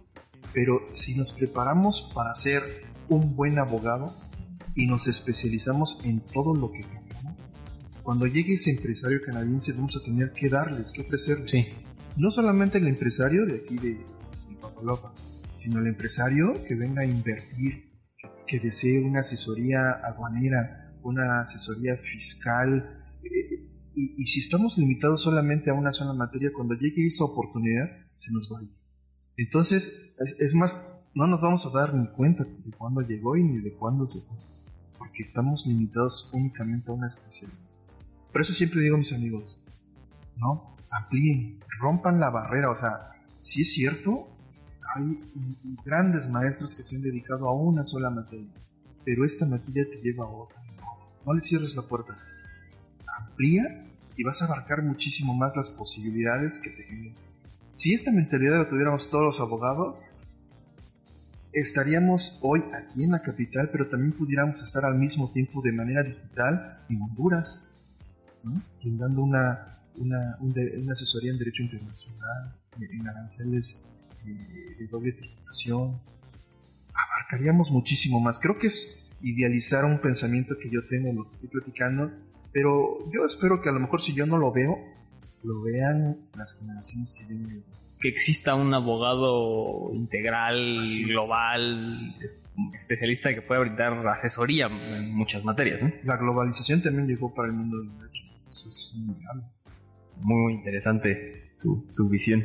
Pero 0.53 0.81
si 0.93 1.15
nos 1.17 1.33
preparamos 1.33 2.13
para 2.15 2.35
ser 2.35 2.63
un 3.09 3.37
buen 3.37 3.59
abogado 3.59 4.15
y 4.75 4.87
nos 4.87 5.07
especializamos 5.07 6.01
en 6.05 6.21
todo 6.21 6.55
lo 6.55 6.73
que 6.73 6.81
queremos, 6.81 7.07
cuando 8.03 8.27
llegue 8.27 8.55
ese 8.55 8.71
empresario 8.71 9.21
canadiense 9.25 9.73
vamos 9.73 9.97
a 9.97 10.05
tener 10.05 10.31
que 10.33 10.49
darles, 10.49 10.91
que 10.93 11.03
ofrecerles. 11.03 11.51
Sí. 11.51 11.67
No 12.17 12.31
solamente 12.31 12.79
el 12.79 12.89
empresario 12.89 13.45
de 13.45 13.57
aquí 13.57 13.77
de, 13.77 13.91
de 13.91 14.57
Papalopa, 14.61 15.13
sino 15.63 15.81
el 15.81 15.89
empresario 15.89 16.65
que 16.65 16.75
venga 16.75 17.03
a 17.03 17.05
invertir 17.05 17.96
que 18.47 18.61
desee 18.61 19.03
una 19.03 19.21
asesoría 19.21 19.91
aduanera, 20.03 20.93
una 21.03 21.41
asesoría 21.41 21.97
fiscal, 21.97 23.01
eh, 23.25 23.67
y, 23.95 24.27
si 24.27 24.41
estamos 24.41 24.77
limitados 24.77 25.23
solamente 25.23 25.71
a 25.71 25.75
una 25.75 25.91
sola 25.91 26.13
materia, 26.13 26.51
cuando 26.55 26.75
llegue 26.75 27.07
esa 27.07 27.25
oportunidad, 27.25 27.89
se 28.13 28.31
nos 28.31 28.53
va 28.53 28.59
a 28.59 28.63
ir. 28.63 28.71
Entonces, 29.39 30.15
es 30.39 30.55
más, 30.55 31.03
no 31.15 31.27
nos 31.27 31.41
vamos 31.41 31.65
a 31.65 31.71
dar 31.71 31.95
ni 31.95 32.07
cuenta 32.09 32.45
de 32.45 32.71
cuándo 32.77 33.01
llegó 33.01 33.37
y 33.37 33.43
ni 33.43 33.59
de 33.59 33.75
cuándo 33.75 34.05
se 34.05 34.21
fue, 34.21 34.37
porque 34.99 35.23
estamos 35.23 35.65
limitados 35.67 36.31
únicamente 36.35 36.91
a 36.91 36.95
una 36.95 37.09
especialidad. 37.09 37.59
Por 38.33 38.43
eso 38.43 38.53
siempre 38.53 38.83
digo 38.83 38.97
a 38.97 38.99
mis 38.99 39.15
amigos, 39.15 39.63
¿no? 40.37 40.75
Amplíen, 40.91 41.61
rompan 41.81 42.21
la 42.21 42.29
barrera, 42.29 42.71
o 42.71 42.79
sea, 42.79 43.13
si 43.41 43.63
es 43.63 43.73
cierto, 43.73 44.29
hay 44.95 45.21
grandes 45.85 46.29
maestros 46.29 46.75
que 46.77 46.83
se 46.83 46.97
han 46.97 47.03
dedicado 47.03 47.49
a 47.49 47.55
una 47.55 47.85
sola 47.85 48.11
materia, 48.11 48.53
pero 49.05 49.25
esta 49.25 49.47
materia 49.47 49.85
te 49.89 50.01
lleva 50.01 50.25
a 50.25 50.29
otra. 50.29 50.57
No, 51.25 51.35
le 51.35 51.41
cierres 51.41 51.75
la 51.75 51.83
puerta. 51.83 52.17
Amplía 53.19 53.87
y 54.17 54.23
vas 54.23 54.41
a 54.43 54.47
abarcar 54.47 54.83
muchísimo 54.83 55.35
más 55.35 55.57
las 55.57 55.71
posibilidades 55.71 56.61
que 56.61 56.71
te 56.71 56.85
generan. 56.85 57.19
Si 57.75 57.93
esta 57.93 58.11
mentalidad 58.11 58.59
la 58.59 58.69
tuviéramos 58.69 59.11
todos 59.11 59.25
los 59.25 59.41
abogados, 59.41 60.07
estaríamos 61.53 62.39
hoy 62.43 62.63
aquí 62.73 63.05
en 63.05 63.13
la 63.13 63.23
capital, 63.23 63.69
pero 63.73 63.89
también 63.89 64.13
pudiéramos 64.13 64.63
estar 64.63 64.85
al 64.85 64.97
mismo 64.97 65.31
tiempo 65.33 65.61
de 65.63 65.73
manera 65.73 66.03
digital 66.03 66.81
en 66.89 67.03
Honduras, 67.03 67.69
¿no? 68.45 68.63
una, 69.23 69.69
una, 69.97 70.37
una 70.41 70.93
asesoría 70.93 71.33
en 71.33 71.39
derecho 71.39 71.63
internacional, 71.63 72.55
en 72.79 73.09
aranceles 73.09 73.85
de 74.33 74.87
doble 74.89 75.13
tributación, 75.13 76.01
abarcaríamos 76.93 77.71
muchísimo 77.71 78.21
más. 78.21 78.39
Creo 78.39 78.59
que 78.59 78.69
es 78.69 79.07
idealizar 79.23 79.85
un 79.85 80.01
pensamiento 80.01 80.57
que 80.61 80.71
yo 80.71 80.87
tengo, 80.89 81.13
lo 81.13 81.25
que 81.29 81.35
estoy 81.35 81.49
platicando, 81.49 82.13
pero 82.53 83.11
yo 83.13 83.25
espero 83.27 83.61
que 83.61 83.69
a 83.69 83.73
lo 83.73 83.81
mejor 83.81 84.01
si 84.01 84.15
yo 84.15 84.27
no 84.27 84.39
lo 84.39 84.53
veo, 84.53 84.79
lo 85.43 85.63
vean 85.63 86.17
las 86.37 86.59
generaciones 86.59 87.13
que 87.13 87.25
vienen. 87.25 87.63
Que 88.01 88.09
exista 88.09 88.55
un 88.55 88.75
abogado 88.75 89.91
integral, 89.95 91.05
global, 91.07 92.15
especialista 92.75 93.35
que 93.35 93.43
pueda 93.43 93.61
brindar 93.61 94.07
asesoría 94.09 94.67
en 94.67 95.15
muchas 95.15 95.43
materias. 95.45 95.81
La 96.05 96.17
globalización 96.17 96.83
también 96.83 97.09
llegó 97.09 97.35
para 97.35 97.49
el 97.49 97.55
mundo 97.55 97.79
del 97.79 97.89
derecho. 97.89 98.25
Eso 98.51 98.69
es 98.69 98.93
muy, 98.95 99.17
muy 100.21 100.53
interesante 100.55 101.53
su, 101.57 101.87
su 101.93 102.09
visión. 102.09 102.43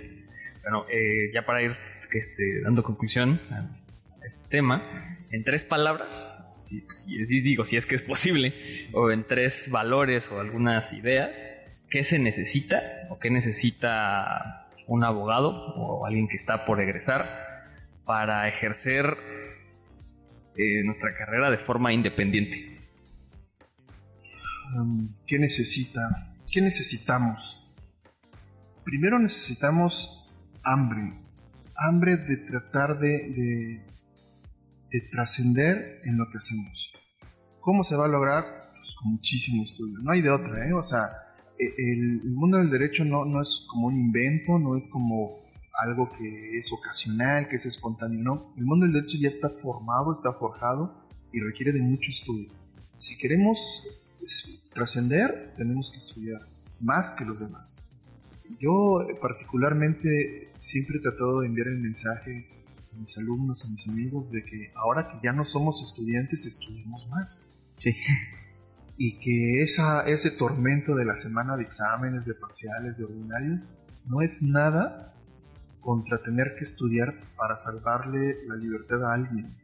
Bueno, 0.64 0.86
eh, 0.90 1.32
ya 1.34 1.44
para 1.46 1.64
ir 1.64 1.76
este, 2.12 2.62
dando 2.62 2.84
conclusión 2.84 3.42
a 3.52 4.26
este 4.26 4.48
tema, 4.50 5.18
en 5.32 5.44
tres 5.44 5.64
palabras, 5.64 6.38
si, 6.90 7.42
digo, 7.42 7.66
si 7.66 7.78
es 7.78 7.86
que 7.86 7.96
es 7.96 8.02
posible, 8.02 8.54
o 8.94 9.12
en 9.12 9.26
tres 9.26 9.70
valores 9.72 10.30
o 10.32 10.40
algunas 10.40 10.94
ideas, 10.94 11.32
¿qué 11.90 12.04
se 12.04 12.20
necesita 12.20 12.82
o 13.10 13.20
qué 13.20 13.30
necesita 13.30 14.68
un 14.88 15.04
abogado 15.04 15.50
o 15.50 16.06
alguien 16.06 16.28
que 16.28 16.38
está 16.38 16.66
por 16.66 16.82
egresar 16.82 17.66
para 18.06 18.48
ejercer 18.50 19.06
eh, 20.58 20.84
nuestra 20.84 21.16
carrera 21.18 21.50
de 21.50 21.60
forma 21.60 21.94
independiente? 21.94 22.78
Um, 24.76 25.10
¿Qué 25.26 25.38
necesita? 25.40 26.34
¿Qué 26.52 26.62
necesitamos? 26.62 27.58
Primero 28.84 29.20
necesitamos 29.20 30.21
hambre, 30.64 31.14
hambre 31.76 32.18
de 32.18 32.38
tratar 32.38 33.00
de, 33.00 33.82
de, 34.90 35.02
trascender 35.12 36.02
en 36.06 36.18
lo 36.18 36.30
que 36.30 36.38
hacemos. 36.38 36.94
¿Cómo 37.60 37.84
se 37.84 37.96
va 37.96 38.06
a 38.06 38.10
lograr? 38.10 38.44
Pues 38.78 38.94
con 39.00 39.14
muchísimo 39.14 39.64
estudio. 39.64 40.00
No 40.02 40.12
hay 40.12 40.22
de 40.22 40.30
otra, 40.30 40.68
¿eh? 40.68 40.74
O 40.74 40.84
sea, 40.84 41.06
e- 41.58 41.74
el, 41.78 42.22
el 42.24 42.32
mundo 42.32 42.58
del 42.58 42.70
derecho 42.70 43.04
no, 43.04 43.26
no 43.26 43.42
es 43.42 43.66
como 43.70 43.88
un 43.88 43.98
invento, 43.98 44.60
no 44.60 44.78
es 44.78 44.88
como 44.88 45.42
algo 45.82 46.12
que 46.18 46.60
es 46.60 46.72
ocasional, 46.72 47.48
que 47.48 47.56
es 47.56 47.66
espontáneo, 47.66 48.22
no. 48.22 48.54
El 48.58 48.66
mundo 48.66 48.86
del 48.86 48.94
derecho 48.94 49.18
ya 49.20 49.30
está 49.30 49.50
formado, 49.50 50.12
está 50.12 50.34
forjado 50.34 51.08
y 51.32 51.40
requiere 51.40 51.72
de 51.72 51.82
mucho 51.82 52.12
estudio. 52.12 52.50
Si 53.00 53.18
queremos 53.18 53.58
pues, 54.20 54.70
trascender, 54.74 55.54
tenemos 55.58 55.92
que 55.92 55.98
estudiar 55.98 56.42
más 56.80 57.12
que 57.18 57.26
los 57.26 57.40
demás. 57.40 57.82
Yo 58.60 59.02
eh, 59.02 59.18
particularmente 59.20 60.51
siempre 60.62 60.98
he 60.98 61.02
tratado 61.02 61.42
de 61.42 61.48
enviar 61.48 61.68
el 61.68 61.80
mensaje 61.80 62.48
a 62.94 62.98
mis 62.98 63.18
alumnos, 63.18 63.66
a 63.66 63.70
mis 63.70 63.88
amigos, 63.88 64.32
de 64.32 64.44
que 64.44 64.70
ahora 64.76 65.08
que 65.10 65.20
ya 65.24 65.34
no 65.34 65.46
somos 65.46 65.82
estudiantes, 65.84 66.46
estudiemos 66.46 67.08
más. 67.10 67.56
Sí. 67.78 67.96
Y 68.98 69.18
que 69.18 69.64
esa, 69.64 70.02
ese 70.08 70.30
tormento 70.30 70.94
de 70.94 71.06
la 71.06 71.16
semana 71.16 71.58
de 71.58 71.64
exámenes, 71.64 72.24
de 72.26 72.36
parciales, 72.36 73.00
de 73.00 73.06
ordinarios, 73.06 73.62
no 74.06 74.22
es 74.22 74.40
nada 74.42 75.16
contra 75.80 76.22
tener 76.22 76.54
que 76.56 76.66
estudiar 76.66 77.12
para 77.36 77.58
salvarle 77.58 78.38
la 78.48 78.56
libertad 78.56 79.04
a 79.06 79.16
alguien, 79.16 79.56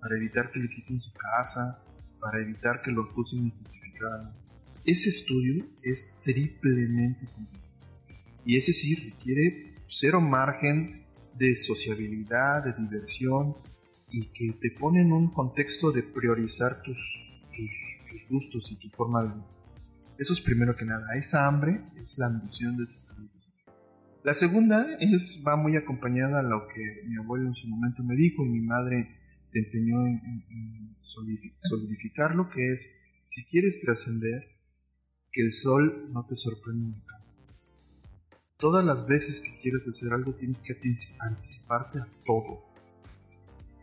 para 0.00 0.16
evitar 0.16 0.52
que 0.52 0.60
le 0.60 0.68
quiten 0.68 1.00
su 1.00 1.12
casa, 1.12 1.82
para 2.20 2.40
evitar 2.40 2.80
que 2.82 2.92
lo 2.92 3.04
acusen 3.04 3.46
injustificado. 3.46 4.30
Ese 4.84 5.08
estudio 5.08 5.64
es 5.82 6.16
triplemente 6.22 7.26
complicado. 7.34 7.68
Y 8.44 8.56
ese 8.56 8.72
sí 8.72 8.94
requiere 8.94 9.67
cero 9.88 10.20
margen 10.20 11.04
de 11.34 11.56
sociabilidad, 11.56 12.64
de 12.64 12.72
diversión, 12.74 13.54
y 14.10 14.26
que 14.32 14.52
te 14.60 14.70
pone 14.70 15.02
en 15.02 15.12
un 15.12 15.28
contexto 15.32 15.92
de 15.92 16.02
priorizar 16.02 16.82
tus, 16.82 16.96
tus, 17.54 17.70
tus 18.10 18.28
gustos 18.30 18.70
y 18.72 18.76
tu 18.76 18.88
forma 18.96 19.22
de 19.24 19.28
vida. 19.34 19.46
Eso 20.18 20.32
es 20.32 20.40
primero 20.40 20.74
que 20.74 20.84
nada. 20.84 21.06
Esa 21.16 21.46
hambre 21.46 21.80
es 22.00 22.16
la 22.18 22.26
ambición 22.26 22.76
de 22.76 22.86
tus 22.86 23.10
amigos. 23.10 23.50
La 24.24 24.34
segunda 24.34 24.86
es, 24.98 25.42
va 25.46 25.56
muy 25.56 25.76
acompañada 25.76 26.40
a 26.40 26.42
lo 26.42 26.66
que 26.68 27.02
mi 27.06 27.16
abuelo 27.16 27.48
en 27.48 27.54
su 27.54 27.68
momento 27.68 28.02
me 28.02 28.16
dijo 28.16 28.44
y 28.44 28.48
mi 28.48 28.62
madre 28.62 29.08
se 29.46 29.60
empeñó 29.60 30.00
en, 30.06 30.18
en- 30.18 30.44
en 30.50 30.96
solidifi- 31.04 31.54
solidificarlo, 31.60 32.50
que 32.50 32.72
es, 32.72 32.90
si 33.30 33.44
quieres 33.44 33.80
trascender, 33.80 34.42
que 35.30 35.42
el 35.42 35.52
sol 35.54 36.10
no 36.12 36.24
te 36.26 36.36
sorprenda 36.36 36.96
campo. 37.06 37.27
Todas 38.58 38.84
las 38.84 39.06
veces 39.06 39.40
que 39.40 39.60
quieres 39.62 39.86
hacer 39.86 40.12
algo 40.12 40.32
tienes 40.32 40.58
que 40.58 40.74
antici- 40.80 41.16
anticiparte 41.20 42.00
a 42.00 42.08
todo. 42.26 42.64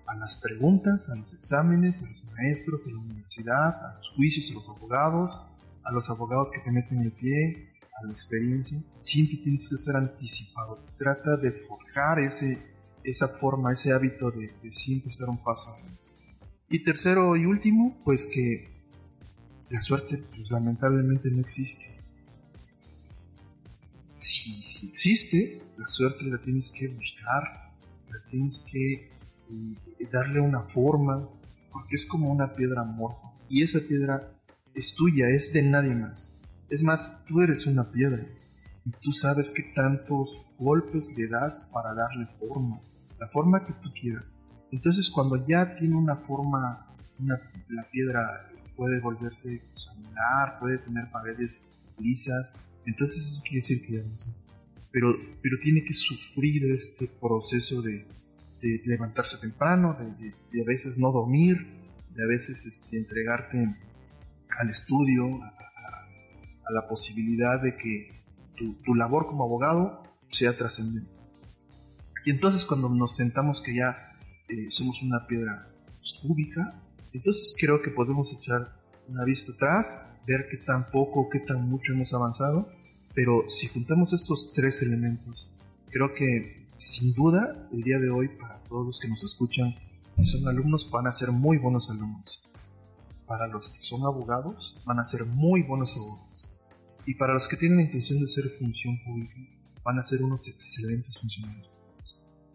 A 0.06 0.16
las 0.16 0.36
preguntas, 0.36 1.10
a 1.10 1.16
los 1.16 1.34
exámenes, 1.34 2.04
a 2.04 2.12
los 2.12 2.26
maestros, 2.34 2.86
a 2.86 2.92
la 2.92 3.00
universidad, 3.00 3.86
a 3.86 3.96
los 3.96 4.10
juicios, 4.16 4.52
a 4.52 4.54
los 4.56 4.70
abogados, 4.70 5.46
a 5.84 5.92
los 5.94 6.10
abogados 6.10 6.50
que 6.52 6.60
te 6.60 6.72
meten 6.72 7.00
el 7.00 7.14
pie, 7.14 7.70
a 8.02 8.06
la 8.06 8.12
experiencia. 8.12 8.78
Siempre 9.02 9.38
tienes 9.38 9.70
que 9.70 9.78
ser 9.78 9.96
anticipado. 9.96 10.84
Trata 10.98 11.38
de 11.38 11.52
forjar 11.68 12.20
ese, 12.20 12.60
esa 13.06 13.30
forma, 13.40 13.72
ese 13.72 13.94
hábito 13.94 14.30
de, 14.30 14.52
de 14.62 14.74
siempre 14.74 15.10
estar 15.10 15.30
un 15.30 15.42
paso 15.42 15.70
adelante. 15.70 16.02
Y 16.70 16.84
tercero 16.84 17.38
y 17.38 17.46
último, 17.46 17.98
pues 18.04 18.28
que 18.34 18.68
la 19.70 19.82
suerte 19.82 20.18
pues, 20.36 20.52
lamentablemente 20.52 21.30
no 21.32 21.40
existe. 21.40 21.95
Si, 24.26 24.88
existe, 24.90 25.62
la 25.78 25.88
suerte 25.88 26.24
la 26.26 26.40
tienes 26.40 26.72
que 26.72 26.88
buscar, 26.88 27.44
la 28.10 28.20
tienes 28.32 28.66
que 28.72 28.94
eh, 28.94 30.08
darle 30.12 30.40
una 30.42 30.62
forma, 30.62 31.30
porque 31.72 31.94
es 31.96 32.08
como 32.08 32.32
una 32.32 32.52
piedra 32.52 32.82
amorfa. 32.82 33.30
Y 33.50 33.62
esa 33.62 33.80
piedra 33.88 34.20
es 34.74 34.96
tuya, 34.96 35.30
es 35.30 35.54
de 35.54 35.62
nadie 35.62 35.94
más. 35.94 36.34
Es 36.72 36.82
más, 36.82 37.24
tú 37.28 37.42
eres 37.42 37.68
una 37.68 37.92
piedra 37.92 38.26
y 38.84 38.90
tú 39.02 39.12
sabes 39.14 39.52
qué 39.56 39.62
tantos 39.76 40.42
golpes 40.58 41.06
le 41.16 41.28
das 41.28 41.70
para 41.72 41.94
darle 41.94 42.26
forma, 42.40 42.80
la 43.20 43.28
forma 43.28 43.64
que 43.64 43.74
tú 43.74 43.92
quieras. 43.94 44.42
Entonces 44.72 45.12
cuando 45.14 45.46
ya 45.48 45.76
tiene 45.78 45.96
una 45.96 46.16
forma, 46.16 46.88
una- 47.20 47.40
la 47.70 47.84
piedra 47.92 48.50
puede 48.76 49.00
volverse 49.00 49.62
pues, 49.72 49.88
puede 50.60 50.80
tener 50.80 51.12
paredes 51.12 51.62
lisas, 52.00 52.56
entonces 52.86 53.26
eso 53.26 53.42
quiere 53.44 53.62
decir 53.62 53.86
que 53.86 53.94
ya 53.94 54.04
no. 54.04 54.16
Pero, 54.92 55.16
pero 55.42 55.58
tiene 55.62 55.84
que 55.84 55.94
sufrir 55.94 56.72
este 56.72 57.08
proceso 57.08 57.82
de, 57.82 58.06
levantarse 58.86 59.38
temprano, 59.40 59.94
de, 59.94 60.62
a 60.62 60.66
veces 60.66 60.98
no 60.98 61.12
dormir, 61.12 61.58
de 62.16 62.24
a 62.24 62.28
veces 62.28 62.66
este, 62.66 62.98
entregarte 62.98 63.76
al 64.60 64.70
estudio, 64.70 65.44
a, 65.44 66.72
la 66.72 66.88
posibilidad 66.88 67.62
de 67.62 67.76
que 67.78 68.12
tu, 68.56 68.74
tu 68.82 68.96
labor 68.96 69.28
como 69.28 69.44
abogado 69.44 70.04
sea 70.32 70.58
trascendente. 70.58 71.12
Y 72.26 72.32
entonces 72.32 72.66
cuando 72.66 72.90
nos 72.90 73.16
sentamos 73.16 73.62
que 73.62 73.76
ya 73.76 74.14
eh, 74.50 74.68
somos 74.70 75.02
una 75.04 75.28
piedra 75.28 75.68
cúbica, 76.22 76.74
entonces 77.14 77.56
creo 77.60 77.82
que 77.82 77.92
podemos 77.92 78.32
echar 78.34 78.70
una 79.08 79.24
vista 79.24 79.52
atrás, 79.54 79.88
ver 80.28 80.48
qué 80.50 80.58
tan 80.58 80.90
poco, 80.92 81.30
qué 81.30 81.40
tan 81.40 81.70
mucho 81.70 81.94
hemos 81.94 82.14
avanzado, 82.14 82.70
pero 83.14 83.50
si 83.50 83.68
juntamos 83.68 84.14
estos 84.14 84.54
tres 84.54 84.82
elementos, 84.82 85.50
creo 85.90 86.14
que 86.14 86.66
sin 86.78 87.14
duda 87.14 87.68
el 87.72 87.82
día 87.84 88.00
de 88.00 88.10
hoy 88.10 88.30
para 88.30 88.60
todos 88.64 88.86
los 88.86 89.00
que 89.00 89.08
nos 89.08 89.24
escuchan, 89.24 89.76
y 90.18 90.26
son 90.26 90.48
alumnos, 90.48 90.90
van 90.92 91.08
a 91.08 91.12
ser 91.12 91.32
muy 91.32 91.58
buenos 91.58 91.90
alumnos. 91.90 92.42
Para 93.28 93.48
los 93.48 93.70
que 93.70 93.82
son 93.82 94.04
abogados, 94.04 94.80
van 94.86 95.00
a 95.00 95.04
ser 95.04 95.26
muy 95.26 95.62
buenos 95.64 95.96
abogados. 95.96 96.52
Y 97.06 97.16
para 97.16 97.34
los 97.34 97.48
que 97.48 97.58
tienen 97.58 97.78
la 97.78 97.84
intención 97.84 98.20
de 98.20 98.28
ser 98.28 98.50
función 98.58 98.98
pública, 99.04 99.36
van 99.84 100.00
a 100.00 100.06
ser 100.06 100.24
unos 100.24 100.48
excelentes 100.48 101.18
funcionarios. 101.20 101.70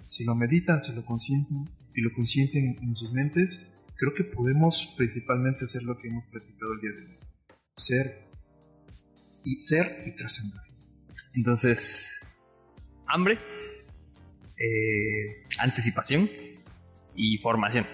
Si 0.06 0.24
lo 0.24 0.35
meditan, 0.35 0.83
si 0.83 0.92
lo 0.92 1.04
consienten 1.04 1.68
y 1.94 2.00
lo 2.00 2.11
consienten 2.12 2.76
en 2.83 2.96
sus 2.96 3.12
mentes, 3.12 3.61
creo 3.96 4.14
que 4.14 4.24
podemos 4.24 4.94
principalmente 4.96 5.64
hacer 5.64 5.83
lo 5.83 5.96
que 5.96 6.09
hemos 6.09 6.24
platicado 6.24 6.72
el 6.72 6.80
día 6.80 6.90
de 6.92 7.06
hoy. 7.06 7.30
Ser 7.81 8.07
y 9.45 9.59
ser 9.61 10.05
y 10.07 10.16
trascender. 10.16 10.61
Entonces, 11.35 12.21
hambre, 13.07 13.38
eh, 14.57 15.45
anticipación 15.59 16.29
y 17.14 17.38
formación. 17.38 17.87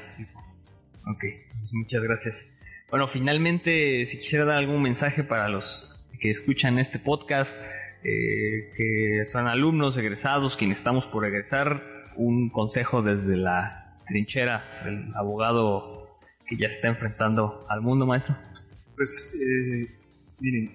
Ok, 1.06 1.24
pues 1.58 1.72
muchas 1.72 2.02
gracias. 2.02 2.52
Bueno, 2.90 3.08
finalmente, 3.08 4.06
si 4.06 4.18
quisiera 4.18 4.44
dar 4.44 4.58
algún 4.58 4.82
mensaje 4.82 5.24
para 5.24 5.48
los 5.48 5.92
que 6.20 6.30
escuchan 6.30 6.78
este 6.78 6.98
podcast, 6.98 7.54
eh, 8.04 8.72
que 8.76 9.24
son 9.32 9.46
alumnos, 9.46 9.96
egresados, 9.96 10.56
quienes 10.56 10.78
estamos 10.78 11.04
por 11.06 11.24
egresar, 11.26 11.82
un 12.16 12.50
consejo 12.50 13.02
desde 13.02 13.36
la 13.36 14.00
trinchera 14.06 14.82
del 14.84 15.14
abogado 15.14 16.16
que 16.46 16.56
ya 16.56 16.68
está 16.68 16.88
enfrentando 16.88 17.66
al 17.68 17.80
mundo, 17.82 18.06
maestro. 18.06 18.36
Pues, 18.96 19.38
eh, 19.40 19.88
miren, 20.40 20.70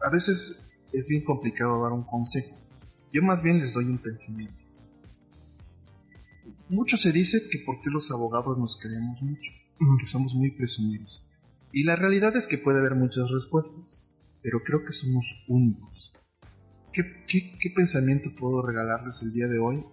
a 0.00 0.08
veces 0.08 0.72
es 0.92 1.08
bien 1.08 1.24
complicado 1.24 1.82
dar 1.82 1.92
un 1.92 2.04
consejo. 2.04 2.56
Yo 3.12 3.22
más 3.22 3.42
bien 3.42 3.58
les 3.58 3.74
doy 3.74 3.86
un 3.86 3.98
pensamiento. 3.98 4.54
Mucho 6.68 6.96
se 6.96 7.10
dice 7.10 7.48
que 7.50 7.58
por 7.66 7.80
qué 7.82 7.90
los 7.90 8.10
abogados 8.12 8.56
nos 8.56 8.78
creemos 8.80 9.20
mucho, 9.20 9.50
que 9.78 10.10
somos 10.12 10.32
muy 10.34 10.52
presumidos. 10.52 11.28
Y 11.72 11.82
la 11.82 11.96
realidad 11.96 12.36
es 12.36 12.46
que 12.46 12.58
puede 12.58 12.78
haber 12.78 12.94
muchas 12.94 13.28
respuestas, 13.30 13.98
pero 14.42 14.62
creo 14.62 14.84
que 14.84 14.92
somos 14.92 15.24
únicos. 15.48 16.12
¿Qué, 16.92 17.02
qué, 17.28 17.58
qué 17.60 17.70
pensamiento 17.70 18.30
puedo 18.38 18.62
regalarles 18.62 19.20
el 19.22 19.32
día 19.32 19.48
de 19.48 19.58
hoy? 19.58 19.84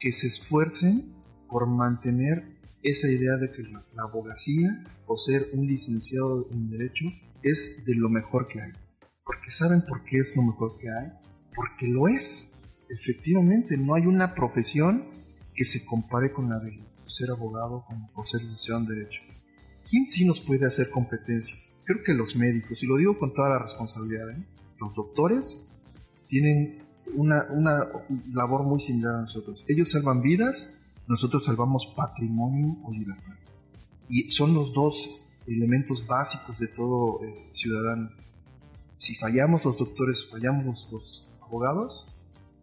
Que 0.00 0.12
se 0.12 0.28
esfuercen 0.28 1.12
por 1.48 1.66
mantener 1.66 2.53
esa 2.84 3.08
idea 3.08 3.36
de 3.36 3.50
que 3.50 3.62
la, 3.62 3.82
abogacía 3.96 4.84
o 5.06 5.16
ser 5.16 5.48
un 5.54 5.66
licenciado 5.66 6.46
en 6.52 6.70
Derecho 6.70 7.06
es 7.42 7.84
de 7.86 7.94
lo 7.94 8.10
mejor 8.10 8.46
que 8.46 8.60
hay. 8.60 8.72
Porque 9.24 9.50
saben 9.50 9.82
por 9.88 10.04
qué 10.04 10.20
es 10.20 10.36
lo 10.36 10.42
mejor 10.42 10.76
que 10.78 10.90
hay. 10.90 11.10
Porque 11.54 11.88
lo 11.88 12.08
es. 12.08 12.54
Efectivamente, 12.90 13.78
no 13.78 13.94
hay 13.94 14.06
una 14.06 14.34
profesión 14.34 15.04
que 15.54 15.64
se 15.64 15.84
compare 15.86 16.30
con 16.32 16.50
la 16.50 16.58
de 16.58 16.78
ser 17.06 17.30
abogado 17.30 17.84
o 18.14 18.26
ser 18.26 18.42
licenciado 18.42 18.80
en 18.80 18.86
Derecho. 18.86 19.20
¿Quién 19.88 20.04
sí 20.04 20.26
nos 20.26 20.40
puede 20.40 20.66
hacer 20.66 20.90
competencia? 20.90 21.56
Creo 21.84 22.02
que 22.04 22.12
los 22.12 22.36
médicos, 22.36 22.82
y 22.82 22.86
lo 22.86 22.96
digo 22.96 23.18
con 23.18 23.32
toda 23.32 23.48
la 23.48 23.58
responsabilidad, 23.60 24.30
¿eh? 24.30 24.44
los 24.78 24.94
doctores 24.94 25.70
tienen 26.28 26.82
una, 27.14 27.46
una 27.50 27.86
labor 28.32 28.64
muy 28.64 28.80
similar 28.80 29.14
a 29.14 29.20
nosotros. 29.22 29.64
Ellos 29.68 29.90
salvan 29.90 30.20
vidas, 30.20 30.83
nosotros 31.06 31.44
salvamos 31.44 31.92
patrimonio 31.96 32.76
o 32.84 32.92
libertad. 32.92 33.34
Y 34.08 34.30
son 34.30 34.54
los 34.54 34.72
dos 34.72 34.96
elementos 35.46 36.06
básicos 36.06 36.58
de 36.58 36.68
todo 36.68 37.22
eh, 37.24 37.50
ciudadano. 37.54 38.10
Si 38.98 39.14
fallamos 39.16 39.64
los 39.64 39.76
doctores, 39.76 40.26
fallamos 40.30 40.88
los, 40.90 41.30
abogados, 41.42 42.06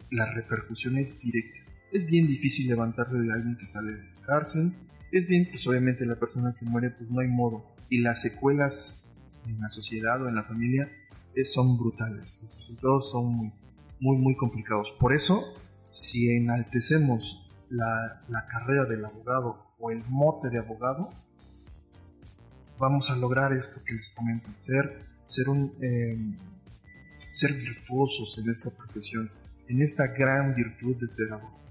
la 0.09 0.33
repercusión 0.33 0.97
es 0.97 1.19
directa. 1.19 1.59
Es 1.91 2.05
bien 2.07 2.27
difícil 2.27 2.67
levantarse 2.67 3.15
de 3.15 3.31
alguien 3.31 3.57
que 3.57 3.67
sale 3.67 3.91
de 3.91 4.03
la 4.03 4.25
cárcel. 4.25 4.73
Es 5.11 5.27
bien, 5.27 5.47
pues 5.49 5.67
obviamente 5.67 6.05
la 6.05 6.15
persona 6.15 6.55
que 6.57 6.65
muere, 6.65 6.91
pues 6.91 7.09
no 7.11 7.21
hay 7.21 7.27
modo. 7.27 7.65
Y 7.89 7.99
las 7.99 8.21
secuelas 8.21 9.13
en 9.45 9.59
la 9.59 9.69
sociedad 9.69 10.21
o 10.21 10.29
en 10.29 10.35
la 10.35 10.43
familia 10.43 10.89
eh, 11.35 11.45
son 11.45 11.77
brutales. 11.77 12.41
Los 12.43 12.55
resultados 12.57 13.11
son 13.11 13.25
muy, 13.35 13.51
muy, 13.99 14.17
muy 14.17 14.35
complicados. 14.35 14.91
Por 14.99 15.13
eso, 15.13 15.43
si 15.93 16.31
enaltecemos 16.31 17.50
la, 17.71 18.21
la 18.29 18.45
carrera 18.47 18.85
del 18.85 19.03
abogado 19.03 19.57
o 19.79 19.91
el 19.91 20.03
mote 20.07 20.49
de 20.49 20.59
abogado, 20.59 21.09
vamos 22.77 23.09
a 23.09 23.15
lograr 23.15 23.53
esto 23.53 23.81
que 23.85 23.93
les 23.93 24.11
comento, 24.11 24.49
ser, 24.61 25.05
ser, 25.27 25.49
un, 25.49 25.73
eh, 25.81 26.17
ser 27.33 27.53
virtuosos 27.53 28.37
en 28.39 28.49
esta 28.49 28.69
profesión, 28.69 29.31
en 29.67 29.81
esta 29.81 30.07
gran 30.07 30.53
virtud 30.53 30.95
de 30.97 31.07
ser 31.07 31.31
abogado. 31.31 31.61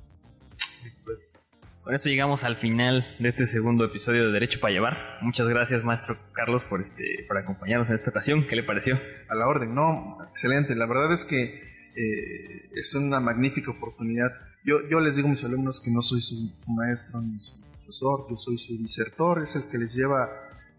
Pues, 1.04 1.36
con 1.82 1.94
esto 1.94 2.08
llegamos 2.08 2.44
al 2.44 2.56
final 2.56 3.04
de 3.18 3.28
este 3.28 3.46
segundo 3.46 3.84
episodio 3.84 4.26
de 4.26 4.32
Derecho 4.32 4.60
para 4.60 4.72
Llevar. 4.72 5.18
Muchas 5.22 5.48
gracias, 5.48 5.82
maestro 5.82 6.16
Carlos, 6.32 6.62
por 6.64 6.80
este, 6.80 7.24
por 7.26 7.36
acompañarnos 7.38 7.88
en 7.88 7.96
esta 7.96 8.10
ocasión. 8.10 8.44
¿Qué 8.46 8.56
le 8.56 8.62
pareció? 8.62 8.98
A 9.28 9.34
la 9.34 9.46
orden, 9.46 9.74
no, 9.74 10.18
excelente. 10.28 10.74
La 10.74 10.86
verdad 10.86 11.12
es 11.12 11.24
que 11.24 11.69
eh, 11.96 12.70
es 12.74 12.94
una 12.94 13.20
magnífica 13.20 13.70
oportunidad. 13.70 14.30
Yo, 14.64 14.88
yo 14.88 15.00
les 15.00 15.16
digo 15.16 15.28
a 15.28 15.30
mis 15.30 15.44
alumnos 15.44 15.80
que 15.80 15.90
no 15.90 16.02
soy 16.02 16.20
su, 16.20 16.50
maestro 16.66 17.20
ni 17.20 17.38
su 17.40 17.60
profesor, 17.60 18.26
yo 18.30 18.36
soy 18.36 18.58
su 18.58 18.76
disertor, 18.78 19.42
es 19.42 19.56
el 19.56 19.68
que 19.70 19.78
les 19.78 19.94
lleva 19.94 20.28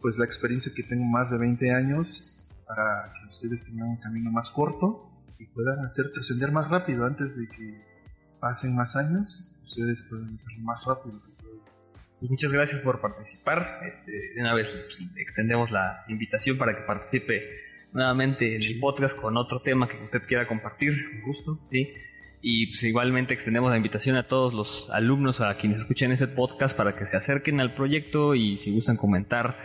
pues 0.02 0.18
la 0.18 0.26
experiencia 0.26 0.72
que 0.76 0.84
tengo 0.84 1.06
más 1.06 1.30
de 1.30 1.38
20 1.38 1.72
años 1.74 2.38
para 2.68 3.12
que 3.14 3.30
ustedes 3.30 3.64
tengan 3.66 3.90
un 3.90 3.98
camino 3.98 4.32
más 4.32 4.50
corto 4.52 5.12
y 5.38 5.46
puedan 5.48 5.80
hacer 5.86 6.12
trascender 6.12 6.52
más 6.52 6.70
rápido 6.70 7.06
antes 7.06 7.36
de 7.36 7.48
que 7.48 7.82
pasen 8.40 8.76
más 8.76 8.96
años, 8.96 9.54
ustedes 9.66 10.02
pueden 10.10 10.36
hacerlo 10.36 10.64
más 10.64 10.84
rápido. 10.86 11.22
Pues 12.20 12.30
muchas 12.30 12.52
gracias 12.52 12.82
por 12.82 13.02
participar. 13.02 13.80
Este, 13.84 14.12
de 14.12 14.42
una 14.42 14.54
vez 14.54 14.68
extendemos 15.16 15.72
la 15.72 16.04
invitación 16.08 16.58
para 16.58 16.76
que 16.76 16.84
participe 16.84 17.71
nuevamente 17.94 18.56
en 18.56 18.64
el 18.64 18.80
podcast 18.80 19.20
con 19.20 19.38
otro 19.38 19.62
tema 19.62 19.88
que 19.88 20.04
usted 20.04 20.22
quiera 20.28 20.48
compartir. 20.48 20.94
Con 21.12 21.22
gusto. 21.22 21.60
Sí. 21.70 21.94
Y 22.42 22.68
pues 22.68 22.84
igualmente 22.84 23.34
extendemos 23.34 23.70
la 23.70 23.78
invitación 23.78 24.16
a 24.16 24.28
todos 24.28 24.54
los 24.54 24.90
alumnos, 24.92 25.42
a 25.42 25.56
quienes 25.58 25.80
escuchen 25.80 26.12
este 26.12 26.28
podcast, 26.28 26.76
para 26.76 26.96
que 26.96 27.06
se 27.06 27.16
acerquen 27.16 27.60
al 27.60 27.76
proyecto 27.76 28.34
y 28.34 28.58
si 28.58 28.72
gustan 28.72 28.98
comentar 28.98 29.56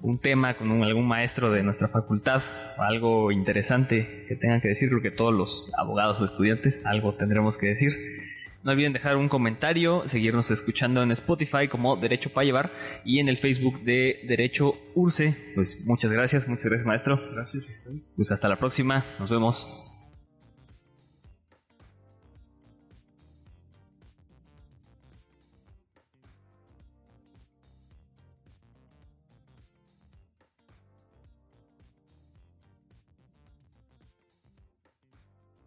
un 0.00 0.18
tema 0.18 0.56
con 0.56 0.82
algún 0.82 1.06
maestro 1.06 1.50
de 1.50 1.62
nuestra 1.62 1.88
facultad, 1.88 2.42
algo 2.78 3.30
interesante 3.30 4.26
que 4.28 4.36
tengan 4.36 4.60
que 4.60 4.68
decir, 4.68 4.88
creo 4.88 5.02
que 5.02 5.10
todos 5.10 5.32
los 5.32 5.72
abogados 5.78 6.20
o 6.20 6.24
estudiantes 6.24 6.84
algo 6.84 7.14
tendremos 7.14 7.56
que 7.56 7.68
decir. 7.68 8.15
No 8.62 8.72
olviden 8.72 8.92
dejar 8.92 9.16
un 9.16 9.28
comentario, 9.28 10.08
seguirnos 10.08 10.50
escuchando 10.50 11.02
en 11.02 11.12
Spotify 11.12 11.68
como 11.70 11.96
Derecho 11.96 12.30
para 12.30 12.44
Llevar 12.44 12.72
y 13.04 13.20
en 13.20 13.28
el 13.28 13.38
Facebook 13.38 13.80
de 13.82 14.24
Derecho 14.26 14.74
Urce. 14.94 15.36
Pues 15.54 15.84
muchas 15.84 16.10
gracias, 16.10 16.48
muchas 16.48 16.66
gracias 16.66 16.86
maestro. 16.86 17.20
Gracias. 17.32 17.70
Pues 18.16 18.32
hasta 18.32 18.48
la 18.48 18.56
próxima, 18.56 19.04
nos 19.18 19.30
vemos. 19.30 19.95